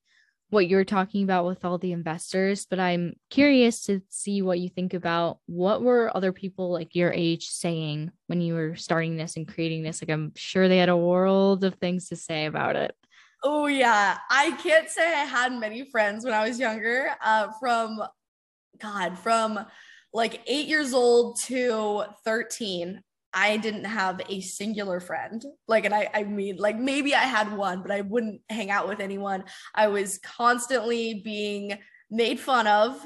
what 0.50 0.68
you're 0.68 0.86
talking 0.86 1.24
about 1.24 1.46
with 1.46 1.66
all 1.66 1.78
the 1.78 1.92
investors 1.92 2.66
but 2.70 2.80
i'm 2.80 3.14
curious 3.30 3.84
to 3.86 4.02
see 4.10 4.42
what 4.42 4.60
you 4.60 4.70
think 4.70 4.94
about 4.94 5.40
what 5.46 5.82
were 5.82 6.16
other 6.16 6.32
people 6.32 6.72
like 6.72 6.96
your 6.96 7.12
age 7.12 7.48
saying 7.48 8.12
when 8.28 8.42
you 8.42 8.54
were 8.54 8.76
starting 8.76 9.18
this 9.18 9.36
and 9.36 9.48
creating 9.48 9.84
this 9.84 10.02
like 10.02 10.10
i'm 10.10 10.32
sure 10.36 10.68
they 10.68 10.78
had 10.78 10.90
a 10.90 10.98
world 10.98 11.64
of 11.64 11.76
things 11.76 12.10
to 12.10 12.16
say 12.16 12.46
about 12.46 12.76
it 12.76 12.96
Oh 13.44 13.68
yeah, 13.68 14.18
I 14.30 14.52
can't 14.52 14.90
say 14.90 15.14
I 15.14 15.26
had 15.26 15.54
many 15.54 15.90
friends 15.90 16.26
when 16.26 16.34
I 16.34 16.48
was 16.48 16.60
younger. 16.60 17.10
Uh, 17.24 17.50
from 17.60 18.02
God, 18.80 19.18
from 19.20 19.60
like 20.14 20.42
eight 20.48 20.68
years 20.68 20.94
old 20.94 21.40
to 21.46 22.04
thirteen, 22.26 23.02
I 23.34 23.58
didn't 23.58 23.86
have 23.86 24.22
a 24.28 24.42
singular 24.42 25.00
friend. 25.00 25.44
Like, 25.68 25.86
and 25.86 25.94
I, 25.94 26.10
I 26.14 26.24
mean, 26.24 26.58
like 26.58 26.80
maybe 26.80 27.14
I 27.14 27.24
had 27.24 27.56
one, 27.56 27.82
but 27.84 27.92
I 27.92 28.02
wouldn't 28.02 28.42
hang 28.50 28.72
out 28.72 28.88
with 28.88 29.00
anyone. 29.00 29.44
I 29.76 29.88
was 29.88 30.20
constantly 30.20 31.22
being 31.24 31.78
made 32.10 32.40
fun 32.40 32.66
of 32.66 33.00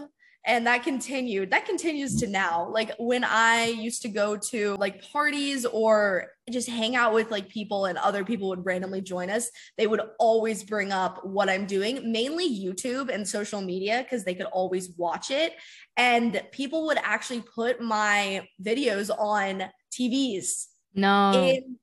and 0.46 0.66
that 0.68 0.84
continued 0.84 1.52
that 1.52 1.66
continues 1.66 2.20
to 2.22 2.28
now. 2.28 2.68
Like 2.70 2.92
when 2.98 3.24
i 3.24 3.66
used 3.66 4.02
to 4.04 4.10
go 4.10 4.38
to 4.38 4.76
like 4.78 5.04
parties 5.12 5.66
or 5.66 6.28
just 6.50 6.70
hang 6.70 6.96
out 6.96 7.14
with 7.14 7.32
like 7.32 7.48
people 7.50 7.86
and 7.86 7.98
other 7.98 8.24
people 8.26 8.50
would 8.50 8.66
randomly 8.66 9.00
join 9.02 9.30
us 9.30 9.50
they 9.78 9.88
would 9.88 10.02
always 10.20 10.64
bring 10.64 10.92
up 10.92 11.26
what 11.26 11.50
i'm 11.50 11.66
doing 11.66 12.12
mainly 12.12 12.50
youtube 12.50 13.14
and 13.14 13.26
social 13.26 13.62
media 13.62 14.04
because 14.04 14.26
they 14.26 14.36
could 14.36 14.48
always 14.48 14.90
watch 14.98 15.32
it. 15.32 15.54
And 15.98 16.42
people 16.52 16.86
would 16.88 16.98
actually 17.02 17.42
put 17.42 17.82
my 17.82 18.48
videos 18.64 19.10
on 19.10 19.64
tvs 19.92 20.68
no. 20.94 21.32
in 21.34 21.78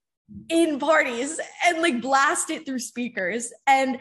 in 0.50 0.78
parties 0.78 1.40
and 1.64 1.80
like 1.80 2.02
blast 2.02 2.50
it 2.50 2.66
through 2.66 2.80
speakers. 2.80 3.52
And 3.66 3.98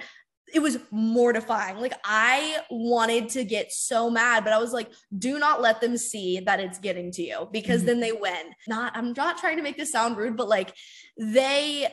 it 0.54 0.60
was 0.60 0.78
mortifying. 0.92 1.78
Like 1.78 1.94
I 2.04 2.60
wanted 2.70 3.30
to 3.30 3.44
get 3.44 3.72
so 3.72 4.10
mad, 4.10 4.44
but 4.44 4.54
I 4.54 4.60
was 4.60 4.72
like, 4.72 4.90
do 5.18 5.40
not 5.40 5.62
let 5.62 5.82
them 5.82 5.98
see 5.98 6.40
that 6.42 6.60
it's 6.60 6.80
getting 6.80 7.12
to 7.14 7.22
you 7.22 7.50
because 7.52 7.82
mm-hmm. 7.82 7.88
then 7.88 8.00
they 8.00 8.12
win. 8.14 8.54
Not, 8.68 8.96
I'm 8.96 9.14
not 9.14 9.38
trying 9.38 9.58
to 9.58 9.64
make 9.64 9.78
this 9.78 9.92
sound 9.92 10.18
rude, 10.18 10.38
but 10.38 10.48
like 10.48 10.74
they, 11.18 11.88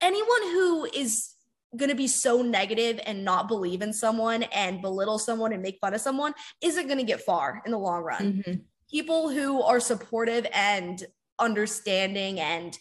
anyone 0.00 0.42
who 0.42 0.84
is 0.84 1.30
going 1.76 1.90
to 1.90 1.96
be 1.96 2.06
so 2.06 2.42
negative 2.42 3.00
and 3.04 3.24
not 3.24 3.48
believe 3.48 3.82
in 3.82 3.92
someone 3.92 4.44
and 4.44 4.82
belittle 4.82 5.18
someone 5.18 5.52
and 5.52 5.62
make 5.62 5.78
fun 5.80 5.94
of 5.94 6.00
someone 6.00 6.34
isn't 6.60 6.86
going 6.86 6.98
to 6.98 7.04
get 7.04 7.20
far 7.20 7.62
in 7.64 7.72
the 7.72 7.78
long 7.78 8.02
run. 8.02 8.22
Mm-hmm. 8.22 8.52
People 8.90 9.30
who 9.30 9.62
are 9.62 9.80
supportive 9.80 10.46
and 10.52 11.04
understanding 11.38 12.38
and 12.38 12.78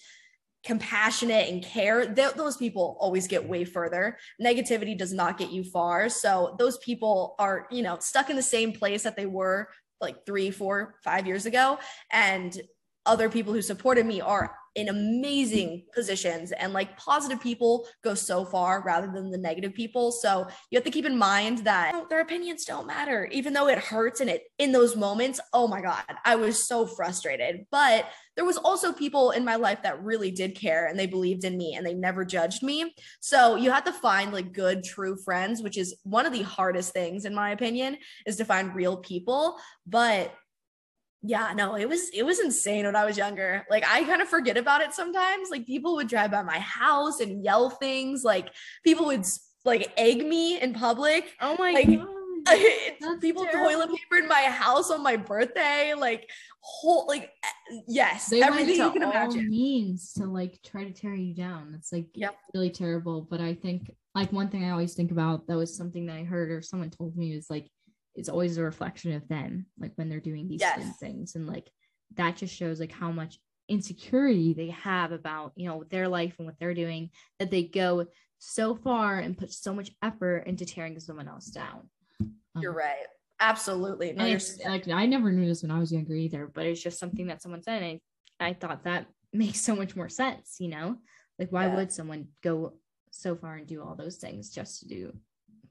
compassionate 0.64 1.50
and 1.50 1.64
care 1.64 2.14
th- 2.14 2.34
those 2.34 2.58
people 2.58 2.98
always 3.00 3.28
get 3.28 3.48
way 3.48 3.66
further. 3.66 4.18
Negativity 4.42 4.98
does 4.98 5.14
not 5.14 5.38
get 5.38 5.52
you 5.52 5.64
far. 5.64 6.10
So 6.10 6.56
those 6.58 6.78
people 6.78 7.36
are 7.40 7.68
you 7.72 7.82
know 7.82 7.98
stuck 8.00 8.30
in 8.30 8.36
the 8.36 8.44
same 8.44 8.72
place 8.72 9.04
that 9.04 9.16
they 9.16 9.26
were 9.26 9.70
like 10.00 10.26
three 10.26 10.52
four 10.52 10.96
five 11.04 11.28
years 11.28 11.46
ago. 11.46 11.80
And 12.12 12.60
other 13.06 13.30
people 13.30 13.54
who 13.54 13.62
supported 13.62 14.06
me 14.06 14.22
are 14.22 14.56
in 14.76 14.90
amazing 14.90 15.84
positions 15.94 16.52
and 16.52 16.74
like 16.74 16.98
positive 16.98 17.40
people 17.40 17.88
go 18.04 18.14
so 18.14 18.44
far 18.44 18.84
rather 18.84 19.12
than 19.12 19.30
the 19.30 19.38
negative 19.38 19.74
people. 19.74 20.12
So 20.12 20.48
you 20.70 20.78
have 20.78 20.86
to 20.86 20.92
keep 20.92 21.06
in 21.06 21.18
mind 21.18 21.60
that 21.60 22.10
their 22.10 22.22
opinions 22.22 22.66
don't 22.66 22.88
matter, 22.88 23.28
even 23.32 23.54
though 23.54 23.68
it 23.68 23.78
hurts 23.78 24.20
and 24.20 24.30
it 24.30 24.44
in 24.58 24.72
those 24.72 24.96
moments. 24.96 25.40
Oh 25.54 25.68
my 25.68 25.82
God, 25.82 26.04
I 26.26 26.36
was 26.36 26.68
so 26.68 26.86
frustrated. 26.88 27.66
But 27.72 28.10
there 28.36 28.46
was 28.46 28.58
also 28.58 28.92
people 28.92 29.32
in 29.32 29.46
my 29.46 29.56
life 29.56 29.84
that 29.84 30.04
really 30.04 30.32
did 30.32 30.56
care 30.56 30.88
and 30.88 30.98
they 30.98 31.06
believed 31.06 31.44
in 31.44 31.58
me 31.58 31.76
and 31.76 31.86
they 31.86 31.94
never 31.94 32.26
judged 32.26 32.64
me. 32.64 32.94
So 33.20 33.56
you 33.56 33.72
have 33.72 33.84
to 33.84 33.94
find 33.94 34.34
like 34.34 34.54
good, 34.54 34.84
true 34.84 35.16
friends, 35.18 35.62
which 35.62 35.78
is 35.78 35.96
one 36.04 36.26
of 36.26 36.34
the 36.34 36.42
hardest 36.42 36.94
things, 36.94 37.26
in 37.26 37.36
my 37.36 37.52
opinion, 37.52 37.98
is 38.26 38.38
to 38.38 38.46
find 38.46 38.74
real 38.74 38.98
people. 38.98 39.58
But 39.86 40.34
yeah, 41.26 41.54
no, 41.56 41.76
it 41.76 41.88
was 41.88 42.10
it 42.10 42.24
was 42.24 42.40
insane 42.42 42.86
when 42.86 42.98
I 42.98 43.06
was 43.06 43.18
younger. 43.18 43.66
Like 43.70 43.86
I 43.88 44.04
kind 44.04 44.22
of 44.22 44.28
forget 44.28 44.58
about 44.58 44.82
it 44.82 44.94
sometimes. 44.94 45.50
Like 45.50 45.66
people 45.66 45.96
would 45.96 46.10
drive 46.10 46.32
by 46.32 46.44
my 46.44 46.60
house 46.60 47.22
and 47.22 47.42
yell 47.42 47.70
things. 47.70 48.26
Like 48.26 48.50
people 48.84 49.06
would 49.06 49.26
like 49.64 49.94
egg 49.96 50.26
me 50.26 50.60
in 50.60 50.74
public. 50.74 51.34
Oh 51.40 51.56
my 51.58 51.72
like, 51.72 51.88
god. 51.88 52.08
people 53.22 53.46
terrible. 53.46 53.70
toilet 53.70 53.90
paper 53.90 54.22
in 54.22 54.28
my 54.28 54.44
house 54.44 54.92
on 54.92 55.02
my 55.02 55.16
birthday. 55.16 55.94
Like 55.94 56.30
whole 56.60 57.08
like 57.08 57.32
yes, 57.88 58.28
they 58.28 58.44
everything 58.44 58.76
you 58.76 58.92
can 58.92 59.04
imagine. 59.04 59.50
Means 59.50 60.12
to 60.14 60.26
like 60.26 60.60
try 60.62 60.84
to 60.84 60.92
tear 60.92 61.16
you 61.16 61.34
down. 61.34 61.74
It's 61.78 61.94
like 61.94 62.08
yep. 62.16 62.36
really 62.54 62.70
terrible. 62.70 63.22
But 63.22 63.40
I 63.40 63.54
think 63.54 63.96
like 64.14 64.34
one 64.34 64.50
thing 64.50 64.66
I 64.66 64.72
always 64.72 64.94
think 64.94 65.12
about 65.12 65.48
that 65.48 65.56
was 65.56 65.74
something 65.74 66.06
that 66.08 66.18
I 66.18 66.24
heard 66.24 66.52
or 66.52 66.62
someone 66.62 66.90
told 66.90 67.16
me 67.16 67.34
was 67.34 67.50
like 67.50 67.70
it's 68.16 68.30
always 68.30 68.58
a 68.58 68.64
reflection 68.64 69.14
of 69.14 69.28
them 69.28 69.66
like 69.80 69.92
when 69.96 70.10
they're 70.10 70.20
doing 70.20 70.48
these 70.48 70.62
yes. 70.62 70.98
things. 70.98 71.36
And 71.36 71.48
like 71.48 71.70
that 72.16 72.38
just 72.38 72.56
shows 72.56 72.80
like 72.80 72.92
how 72.92 73.12
much 73.12 73.40
insecurity 73.70 74.54
they 74.54 74.70
have 74.70 75.12
about 75.12 75.54
you 75.56 75.68
know 75.68 75.84
their 75.90 76.08
life 76.08 76.36
and 76.38 76.46
what 76.46 76.60
they're 76.60 76.74
doing 76.74 77.10
that 77.40 77.50
they 77.50 77.64
go 77.64 78.06
so 78.40 78.76
far 78.76 79.20
and 79.20 79.38
put 79.38 79.52
so 79.54 79.74
much 79.74 79.92
effort 80.02 80.40
into 80.46 80.66
tearing 80.66 81.00
someone 81.00 81.28
else 81.28 81.48
down. 81.48 81.90
You're 82.60 82.72
um, 82.72 82.78
right. 82.78 83.08
Absolutely. 83.40 84.14
No, 84.14 84.38
like 84.66 84.88
i 84.90 85.06
never 85.06 85.32
knew 85.32 85.48
this 85.48 85.64
when 85.64 85.72
i 85.72 85.80
was 85.80 85.92
younger 85.92 86.14
either 86.14 86.50
but 86.54 86.66
it's 86.66 86.82
just 86.82 87.00
something 87.00 87.28
that 87.28 87.42
someone 87.42 87.62
said 87.62 87.82
and 87.82 88.00
i, 88.40 88.48
I 88.48 88.54
thought 88.54 88.86
that 88.86 89.08
makes 89.34 89.60
so 89.60 89.76
much 89.76 89.96
more 89.96 90.10
sense 90.10 90.58
you 90.60 90.70
know? 90.70 90.98
Like 91.40 91.52
why 91.52 91.66
yeah. 91.66 91.76
would 91.76 91.92
someone 91.92 92.28
go 92.42 92.74
so 93.12 93.36
far 93.36 93.56
and 93.56 93.68
do 93.68 93.82
all 93.82 93.96
those 93.96 94.18
things 94.18 94.50
just 94.50 94.82
to 94.82 94.88
do 94.88 95.14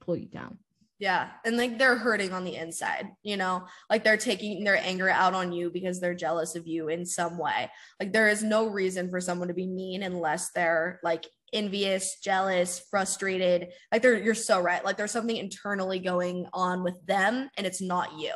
pull 0.00 0.16
you 0.16 0.26
down 0.26 0.58
yeah. 1.02 1.30
And 1.44 1.56
like 1.56 1.78
they're 1.78 1.96
hurting 1.96 2.32
on 2.32 2.44
the 2.44 2.54
inside, 2.54 3.08
you 3.24 3.36
know, 3.36 3.66
like 3.90 4.04
they're 4.04 4.16
taking 4.16 4.62
their 4.62 4.76
anger 4.76 5.08
out 5.08 5.34
on 5.34 5.50
you 5.50 5.68
because 5.68 5.98
they're 5.98 6.14
jealous 6.14 6.54
of 6.54 6.68
you 6.68 6.90
in 6.90 7.04
some 7.04 7.38
way. 7.38 7.68
Like 7.98 8.12
there 8.12 8.28
is 8.28 8.44
no 8.44 8.68
reason 8.68 9.10
for 9.10 9.20
someone 9.20 9.48
to 9.48 9.54
be 9.54 9.66
mean 9.66 10.04
unless 10.04 10.52
they're 10.52 11.00
like 11.02 11.26
envious, 11.52 12.20
jealous, 12.22 12.86
frustrated. 12.88 13.72
Like 13.90 14.02
they're, 14.02 14.16
you're 14.16 14.36
so 14.36 14.60
right. 14.60 14.84
Like 14.84 14.96
there's 14.96 15.10
something 15.10 15.36
internally 15.36 15.98
going 15.98 16.46
on 16.52 16.84
with 16.84 17.04
them 17.04 17.50
and 17.56 17.66
it's 17.66 17.82
not 17.82 18.16
you, 18.20 18.32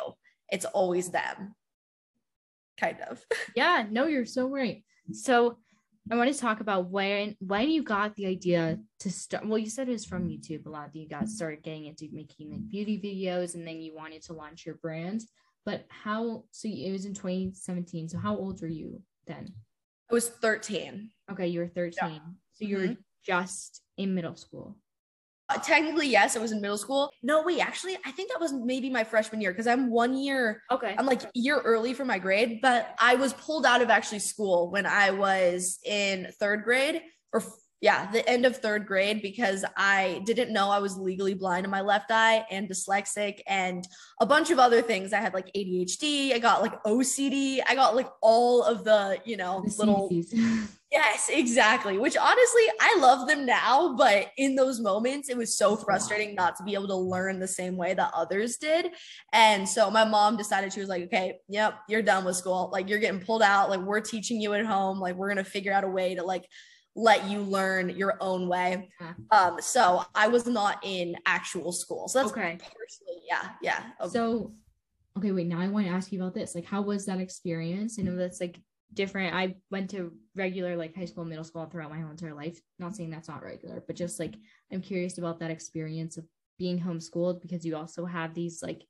it's 0.49 0.65
always 0.65 1.11
them. 1.11 1.55
Kind 2.81 2.99
of. 3.09 3.25
Yeah. 3.55 3.85
No, 3.89 4.07
you're 4.07 4.27
so 4.27 4.49
right. 4.49 4.83
So, 5.13 5.59
I 6.11 6.17
want 6.17 6.33
to 6.33 6.39
talk 6.39 6.61
about 6.61 6.89
when 6.91 7.35
when 7.41 7.69
you 7.69 7.83
got 7.83 8.15
the 8.15 8.27
idea 8.27 8.79
to 9.01 9.11
start. 9.11 9.47
Well, 9.47 9.59
you 9.59 9.69
said 9.69 9.89
it 9.89 9.93
was 9.93 10.05
from 10.05 10.29
YouTube 10.29 10.67
a 10.67 10.71
lot 10.71 10.93
that 10.93 10.99
you 10.99 11.09
got 11.09 11.29
started 11.29 11.63
getting 11.63 11.87
into 11.87 12.09
making 12.13 12.53
like 12.53 12.69
beauty 12.69 13.01
videos, 13.01 13.55
and 13.55 13.67
then 13.67 13.81
you 13.81 13.95
wanted 13.95 14.23
to 14.23 14.33
launch 14.33 14.65
your 14.65 14.77
brand. 14.77 15.23
But 15.65 15.85
how? 15.89 16.45
So 16.53 16.69
it 16.69 16.93
was 16.93 17.07
in 17.07 17.15
2017. 17.15 18.09
So 18.09 18.19
how 18.19 18.37
old 18.37 18.61
were 18.61 18.69
you 18.69 19.03
then? 19.27 19.49
I 20.09 20.15
was 20.15 20.29
13. 20.29 21.11
Okay, 21.33 21.49
you 21.49 21.59
were 21.59 21.67
13. 21.67 21.95
Yeah. 22.01 22.19
So 22.53 22.65
you 22.65 22.77
were 22.77 22.83
mm-hmm. 22.85 23.01
just 23.25 23.83
in 23.97 24.15
middle 24.15 24.37
school. 24.37 24.77
Uh, 25.49 25.59
technically, 25.59 26.09
yes, 26.09 26.35
it 26.35 26.43
was 26.43 26.51
in 26.51 26.61
middle 26.61 26.79
school. 26.79 27.11
No, 27.23 27.43
wait, 27.43 27.61
actually, 27.61 27.97
I 28.05 28.11
think 28.11 28.31
that 28.33 28.41
was 28.41 28.53
maybe 28.53 28.91
my 28.91 29.05
freshman 29.05 29.41
year 29.41 29.53
because 29.53 29.69
I'm 29.69 29.91
one 29.91 30.17
year. 30.17 30.63
Okay. 30.73 30.95
I'm 30.99 31.07
like 31.07 31.23
year 31.35 31.61
early 31.61 31.95
for 31.95 32.05
my 32.05 32.19
grade, 32.19 32.59
but 32.61 32.95
I 32.99 33.15
was 33.15 33.33
pulled 33.33 33.65
out 33.65 33.81
of 33.81 33.89
actually 33.89 34.19
school 34.19 34.71
when 34.71 34.87
I 34.87 35.11
was 35.11 35.79
in 35.85 36.29
third 36.41 36.65
grade 36.65 37.01
or 37.33 37.43
yeah, 37.81 38.11
the 38.11 38.27
end 38.29 38.47
of 38.47 38.57
third 38.57 38.87
grade 38.87 39.21
because 39.21 39.65
I 39.77 40.23
didn't 40.25 40.53
know 40.53 40.71
I 40.71 40.79
was 40.79 40.97
legally 40.97 41.35
blind 41.35 41.65
in 41.65 41.71
my 41.71 41.83
left 41.83 42.11
eye 42.11 42.47
and 42.51 42.69
dyslexic 42.69 43.41
and 43.47 43.87
a 44.21 44.27
bunch 44.27 44.51
of 44.51 44.59
other 44.59 44.81
things. 44.81 45.13
I 45.13 45.21
had 45.21 45.35
like 45.35 45.53
ADHD, 45.55 46.33
I 46.33 46.39
got 46.39 46.63
like 46.63 46.83
OCD, 46.85 47.61
I 47.69 47.75
got 47.75 47.95
like 47.95 48.09
all 48.23 48.63
of 48.63 48.85
the, 48.85 49.19
you 49.25 49.37
know, 49.37 49.63
the 49.67 49.75
little 49.79 50.11
Yes, 50.93 51.29
exactly. 51.31 51.99
Which 51.99 52.17
honestly, 52.17 52.63
I 52.81 52.97
love 53.01 53.27
them 53.27 53.45
now, 53.45 53.97
but 53.97 54.31
in 54.39 54.55
those 54.55 54.81
moments, 54.81 55.29
it 55.29 55.37
was 55.37 55.59
so 55.59 55.77
frustrating 55.77 56.37
not 56.37 56.57
to 56.57 56.63
be 56.63 56.75
able 56.75 56.87
to 56.87 56.97
learn 56.97 57.41
the 57.41 57.49
same 57.49 57.77
way 57.77 57.93
that 57.93 58.13
others 58.15 58.57
did. 58.57 58.93
And 59.33 59.69
so 59.69 59.91
my 59.91 60.05
mom 60.05 60.37
decided 60.37 60.73
she 60.73 60.81
was 60.81 60.89
like, 60.89 61.03
okay, 61.05 61.41
yep, 61.49 61.81
you're 61.89 62.03
done 62.03 62.25
with 62.25 62.37
school. 62.37 62.71
Like 62.73 62.89
you're 62.89 63.01
getting 63.01 63.21
pulled 63.21 63.43
out. 63.43 63.69
Like 63.69 63.81
we're 63.81 64.01
teaching 64.01 64.41
you 64.41 64.55
at 64.55 64.65
home. 64.65 65.01
Like 65.01 65.17
we're 65.17 65.33
going 65.33 65.45
to 65.45 65.51
figure 65.51 65.73
out 65.73 65.83
a 65.83 65.89
way 65.89 66.15
to 66.15 66.23
like 66.23 66.47
let 66.97 67.29
you 67.29 67.43
learn 67.43 67.91
your 67.91 68.17
own 68.21 68.49
way. 68.49 68.89
Um, 69.31 69.59
so 69.61 70.03
I 70.15 70.29
was 70.29 70.47
not 70.47 70.79
in 70.83 71.17
actual 71.27 71.71
school. 71.71 72.09
So 72.09 72.19
that's 72.19 72.33
okay. 72.33 72.59
Personally, 72.59 73.23
yeah, 73.29 73.51
yeah. 73.63 73.83
So, 74.09 74.55
okay, 75.19 75.31
wait. 75.31 75.47
Now 75.47 75.61
I 75.61 75.69
want 75.69 75.87
to 75.87 75.93
ask 75.93 76.11
you 76.11 76.21
about 76.21 76.35
this. 76.35 76.55
Like, 76.55 76.65
how 76.65 76.81
was 76.81 77.05
that 77.07 77.21
experience? 77.21 77.99
I 78.01 78.03
know 78.03 78.17
that's 78.17 78.41
like 78.41 78.59
different. 78.95 79.35
I 79.35 79.57
went 79.71 79.91
to 79.91 80.13
regular 80.35 80.75
like 80.75 80.97
high 80.97 81.05
school, 81.05 81.27
middle 81.27 81.45
school 81.45 81.67
throughout 81.67 81.91
my 81.91 82.01
whole 82.01 82.11
entire 82.11 82.35
life. 82.35 82.59
Not 82.79 82.97
saying 82.97 83.11
that's 83.11 83.29
not 83.29 83.43
regular, 83.43 83.85
but 83.87 83.95
just 83.95 84.19
like 84.19 84.35
I'm 84.73 84.81
curious 84.81 85.19
about 85.19 85.39
that 85.41 85.51
experience 85.51 86.17
of 86.17 86.25
being 86.59 86.81
homeschooled 86.81 87.43
because 87.43 87.65
you 87.67 87.77
also 87.77 88.07
have 88.07 88.33
these 88.33 88.63
like 88.63 88.83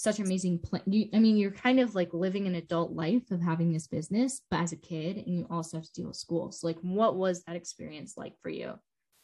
such 0.00 0.18
amazing 0.18 0.58
plan. 0.58 0.82
You, 0.86 1.08
I 1.12 1.18
mean, 1.18 1.36
you're 1.36 1.50
kind 1.50 1.78
of 1.78 1.94
like 1.94 2.14
living 2.14 2.46
an 2.46 2.54
adult 2.54 2.92
life 2.92 3.30
of 3.30 3.42
having 3.42 3.70
this 3.70 3.86
business, 3.86 4.40
but 4.50 4.60
as 4.60 4.72
a 4.72 4.76
kid, 4.76 5.18
and 5.18 5.28
you 5.28 5.46
also 5.50 5.76
have 5.76 5.84
to 5.84 5.92
deal 5.92 6.06
with 6.06 6.16
school. 6.16 6.50
So, 6.52 6.66
like, 6.66 6.78
what 6.80 7.16
was 7.16 7.42
that 7.44 7.54
experience 7.54 8.14
like 8.16 8.32
for 8.42 8.48
you? 8.48 8.72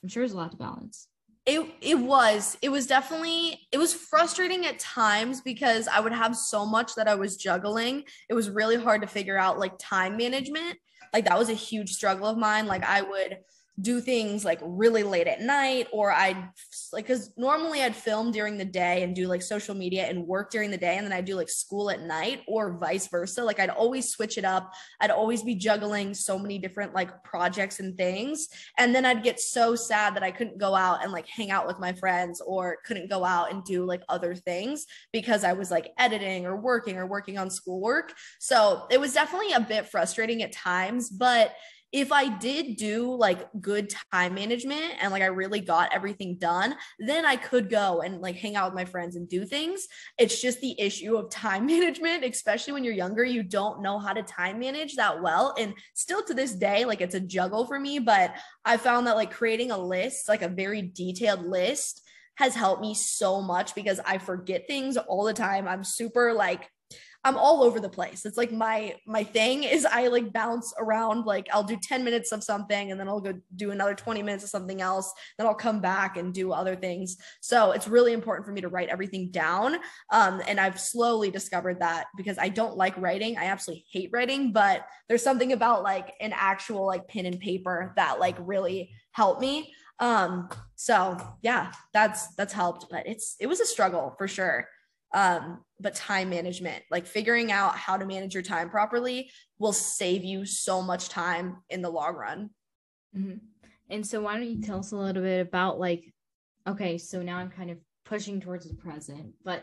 I'm 0.03 0.09
sure 0.11 0.21
there's 0.21 0.35
a 0.35 0.37
lot 0.37 0.51
to 0.51 0.59
balance. 0.59 1.09
It 1.47 1.67
it 1.81 1.99
was 1.99 2.59
it 2.61 2.69
was 2.69 2.87
definitely 2.87 3.59
it 3.73 3.79
was 3.79 3.95
frustrating 3.95 4.67
at 4.67 4.79
times 4.79 5.41
because 5.41 5.89
I 5.89 6.01
would 6.01 6.13
have 6.13 6.37
so 6.37 6.67
much 6.67 6.95
that 6.97 7.09
I 7.09 7.15
was 7.15 7.37
juggling. 7.39 8.05
It 8.29 8.35
was 8.35 8.51
really 8.51 8.77
hard 8.77 9.01
to 9.01 9.09
figure 9.09 9.39
out 9.39 9.59
like 9.59 9.79
time 9.79 10.19
management. 10.19 10.77
Like 11.15 11.25
that 11.25 11.39
was 11.39 11.49
a 11.49 11.55
huge 11.55 11.93
struggle 11.93 12.27
of 12.27 12.37
mine. 12.37 12.67
Like 12.67 12.85
I 12.85 13.01
would 13.01 13.39
do 13.81 14.01
things 14.01 14.45
like 14.45 14.59
really 14.63 15.03
late 15.03 15.27
at 15.27 15.41
night 15.41 15.87
or 15.93 16.11
I'd 16.11 16.49
like 16.93 17.07
cuz 17.07 17.31
normally 17.37 17.83
I'd 17.83 17.95
film 17.95 18.31
during 18.31 18.57
the 18.57 18.65
day 18.65 19.03
and 19.03 19.15
do 19.15 19.27
like 19.27 19.43
social 19.43 19.75
media 19.75 20.07
and 20.07 20.27
work 20.27 20.51
during 20.51 20.71
the 20.71 20.79
day 20.79 20.97
and 20.97 21.05
then 21.05 21.13
I'd 21.13 21.27
do 21.27 21.37
like 21.37 21.51
school 21.51 21.91
at 21.91 22.01
night 22.01 22.43
or 22.49 22.79
vice 22.79 23.07
versa. 23.09 23.45
Like 23.45 23.61
I'd 23.61 23.71
always 23.71 24.11
switch 24.11 24.39
it 24.39 24.45
up. 24.45 24.73
I'd 25.01 25.11
always 25.11 25.43
be 25.43 25.55
juggling 25.55 26.15
so 26.15 26.39
many 26.39 26.59
different 26.59 26.95
like 26.95 27.23
projects 27.23 27.81
and 27.81 27.97
things 27.97 28.49
and 28.79 28.95
then 28.95 29.05
I'd 29.05 29.23
get 29.23 29.41
so 29.41 29.75
sad 29.75 30.17
that 30.17 30.23
I 30.23 30.31
couldn't 30.31 30.59
go 30.59 30.75
out 30.75 31.03
and 31.03 31.13
like 31.13 31.29
hang 31.29 31.51
out 31.51 31.67
with 31.67 31.79
my 31.79 31.93
friends 31.93 32.41
or 32.41 32.79
couldn't 32.87 33.11
go 33.11 33.25
out 33.25 33.53
and 33.53 33.63
do 33.65 33.85
like 33.85 34.03
other 34.09 34.35
things 34.35 34.87
because 35.13 35.45
I 35.45 35.53
was 35.53 35.71
like 35.71 35.93
editing 35.99 36.47
or 36.47 36.57
working 36.57 36.97
or 36.97 37.07
working 37.07 37.37
on 37.37 37.51
schoolwork. 37.51 38.15
So 38.39 38.87
it 38.91 38.99
was 38.99 39.13
definitely 39.13 39.53
a 39.53 39.61
bit 39.61 39.87
frustrating 39.87 40.43
at 40.43 40.53
times 40.53 41.11
but 41.11 41.55
if 41.93 42.13
I 42.13 42.29
did 42.29 42.77
do 42.77 43.15
like 43.15 43.49
good 43.61 43.93
time 44.13 44.35
management 44.35 44.95
and 45.01 45.13
like 45.13 45.23
I 45.23 45.27
really 45.27 45.61
got 45.61 45.95
everything 45.95 46.37
done, 46.37 46.75
then 46.99 47.25
I 47.25 47.37
could 47.37 47.71
go 47.71 48.03
and 48.03 48.21
like 48.21 48.37
hang 48.37 48.57
out 48.57 48.71
with 48.71 48.77
my 48.77 48.85
friends 48.85 49.17
and 49.17 49.29
do 49.29 49.45
things. 49.45 49.87
It's 50.19 50.41
just 50.41 50.61
the 50.61 50.79
issue 50.81 51.17
of 51.17 51.31
time 51.31 51.67
management, 51.67 52.25
especially 52.25 52.73
when 52.73 52.85
you're 52.85 52.93
younger, 52.93 53.25
you 53.25 53.43
don't 53.43 53.83
know 53.83 53.99
how 53.99 54.13
to 54.13 54.23
time 54.23 54.59
manage 54.59 54.97
that 54.97 55.23
well. 55.23 55.55
And 55.59 55.75
still 55.95 56.23
to 56.25 56.35
this 56.35 56.53
day, 56.53 56.85
like 56.85 57.01
it's 57.01 57.15
a 57.15 57.21
juggle 57.21 57.67
for 57.67 57.79
me, 57.79 57.99
but 57.99 58.35
I 58.65 58.77
found 58.77 59.07
that 59.07 59.17
like 59.17 59.31
creating 59.31 59.71
a 59.71 59.79
list, 59.79 60.29
like 60.29 60.43
a 60.43 60.49
very 60.49 60.83
detailed 60.83 61.45
list, 61.45 62.03
has 62.37 62.55
helped 62.55 62.83
me 62.83 62.95
so 62.95 63.41
much 63.41 63.75
because 63.75 63.99
I 64.05 64.19
forget 64.19 64.67
things 64.67 64.97
all 64.97 65.25
the 65.25 65.33
time. 65.33 65.67
I'm 65.67 65.85
super 65.85 66.35
like 66.35 66.69
I'm 67.27 67.37
all 67.37 67.65
over 67.65 67.81
the 67.81 67.89
place. 67.89 68.25
It's 68.25 68.37
like 68.37 68.53
my 68.53 68.95
my 69.05 69.25
thing 69.25 69.65
is 69.65 69.85
I 69.85 70.07
like 70.07 70.33
bounce 70.33 70.73
around 70.79 71.27
like 71.27 71.49
I'll 71.53 71.65
do 71.65 71.77
10 71.77 72.05
minutes 72.05 72.31
of 72.31 72.45
something 72.45 72.93
and 72.93 73.01
then 73.01 73.09
I'll 73.09 73.21
go 73.21 73.35
do 73.57 73.73
another 73.73 73.97
20 73.97 74.23
minutes 74.23 74.45
of 74.45 74.51
something 74.51 74.81
else, 74.81 75.13
then 75.37 75.49
I'll 75.49 75.55
come 75.55 75.81
back 75.81 76.17
and 76.17 76.33
do 76.33 76.53
other 76.53 76.77
things. 76.77 77.17
So 77.41 77.73
it's 77.73 77.89
really 77.89 78.13
important 78.13 78.47
for 78.47 78.53
me 78.53 78.61
to 78.61 78.69
write 78.69 78.91
everything 78.91 79.33
down. 79.33 79.75
Um, 80.13 80.41
and 80.47 80.61
I've 80.61 80.79
slowly 80.79 81.33
discovered 81.33 81.81
that 81.81 82.07
because 82.17 82.39
I 82.39 82.49
don't 82.49 82.77
like 82.77 82.97
writing. 82.97 83.37
I 83.37 83.47
absolutely 83.47 83.87
hate 83.91 84.11
writing, 84.13 84.53
but 84.53 84.87
there's 85.09 85.25
something 85.25 85.53
about 85.53 85.83
like 85.83 86.15
an 86.21 86.33
actual 86.33 86.87
like 86.87 87.09
pen 87.09 87.27
and 87.27 87.41
paper 87.41 87.93
that 87.97 88.21
like 88.21 88.37
really 88.39 88.93
helped 89.11 89.41
me. 89.41 89.75
Um, 89.99 90.49
so 90.77 91.19
yeah, 91.43 91.73
that's 91.93 92.37
that's 92.37 92.53
helped, 92.53 92.87
but 92.89 93.05
it's 93.05 93.35
it 93.41 93.49
was 93.49 93.59
a 93.59 93.67
struggle 93.67 94.15
for 94.17 94.29
sure. 94.29 94.69
Um, 95.13 95.63
but 95.81 95.95
time 95.95 96.31
management, 96.31 96.83
like 96.91 97.07
figuring 97.07 97.53
out 97.53 97.77
how 97.77 97.97
to 97.97 98.07
manage 98.07 98.35
your 98.35 98.43
time 98.43 98.71
properly 98.71 99.31
will 99.59 99.73
save 99.73 100.25
you 100.25 100.45
so 100.45 100.81
much 100.83 101.09
time 101.09 101.59
in 101.71 101.83
the 101.83 101.91
long 101.91 102.15
run. 102.15 102.51
Mm-hmm. 103.17 103.37
And 103.91 104.07
so, 104.07 104.23
why 104.23 104.35
don't 104.35 104.49
you 104.49 104.63
tell 104.63 104.81
us 104.81 104.93
a 104.93 104.97
little 104.97 105.23
bit 105.23 105.41
about 105.41 105.79
like, 105.79 106.13
okay, 106.67 106.99
so 106.99 107.23
now 107.23 107.37
I'm 107.37 107.51
kind 107.51 107.71
of 107.71 107.79
pushing 108.05 108.41
towards 108.41 108.69
the 108.69 108.75
present, 108.75 109.35
but 109.45 109.63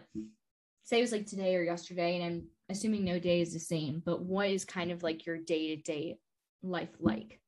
say 0.84 1.00
it 1.00 1.02
was 1.02 1.12
like 1.12 1.26
today 1.26 1.56
or 1.56 1.64
yesterday, 1.64 2.16
and 2.16 2.26
I'm 2.26 2.44
assuming 2.70 3.04
no 3.04 3.20
day 3.20 3.42
is 3.42 3.54
the 3.54 3.60
same, 3.60 4.02
but 4.06 4.22
what 4.22 4.50
is 4.50 4.66
kind 4.66 4.92
of 4.92 5.04
like 5.04 5.26
your 5.26 5.38
day 5.38 5.76
to 5.76 5.82
day 5.82 6.18
life 6.62 6.90
like? 7.00 7.40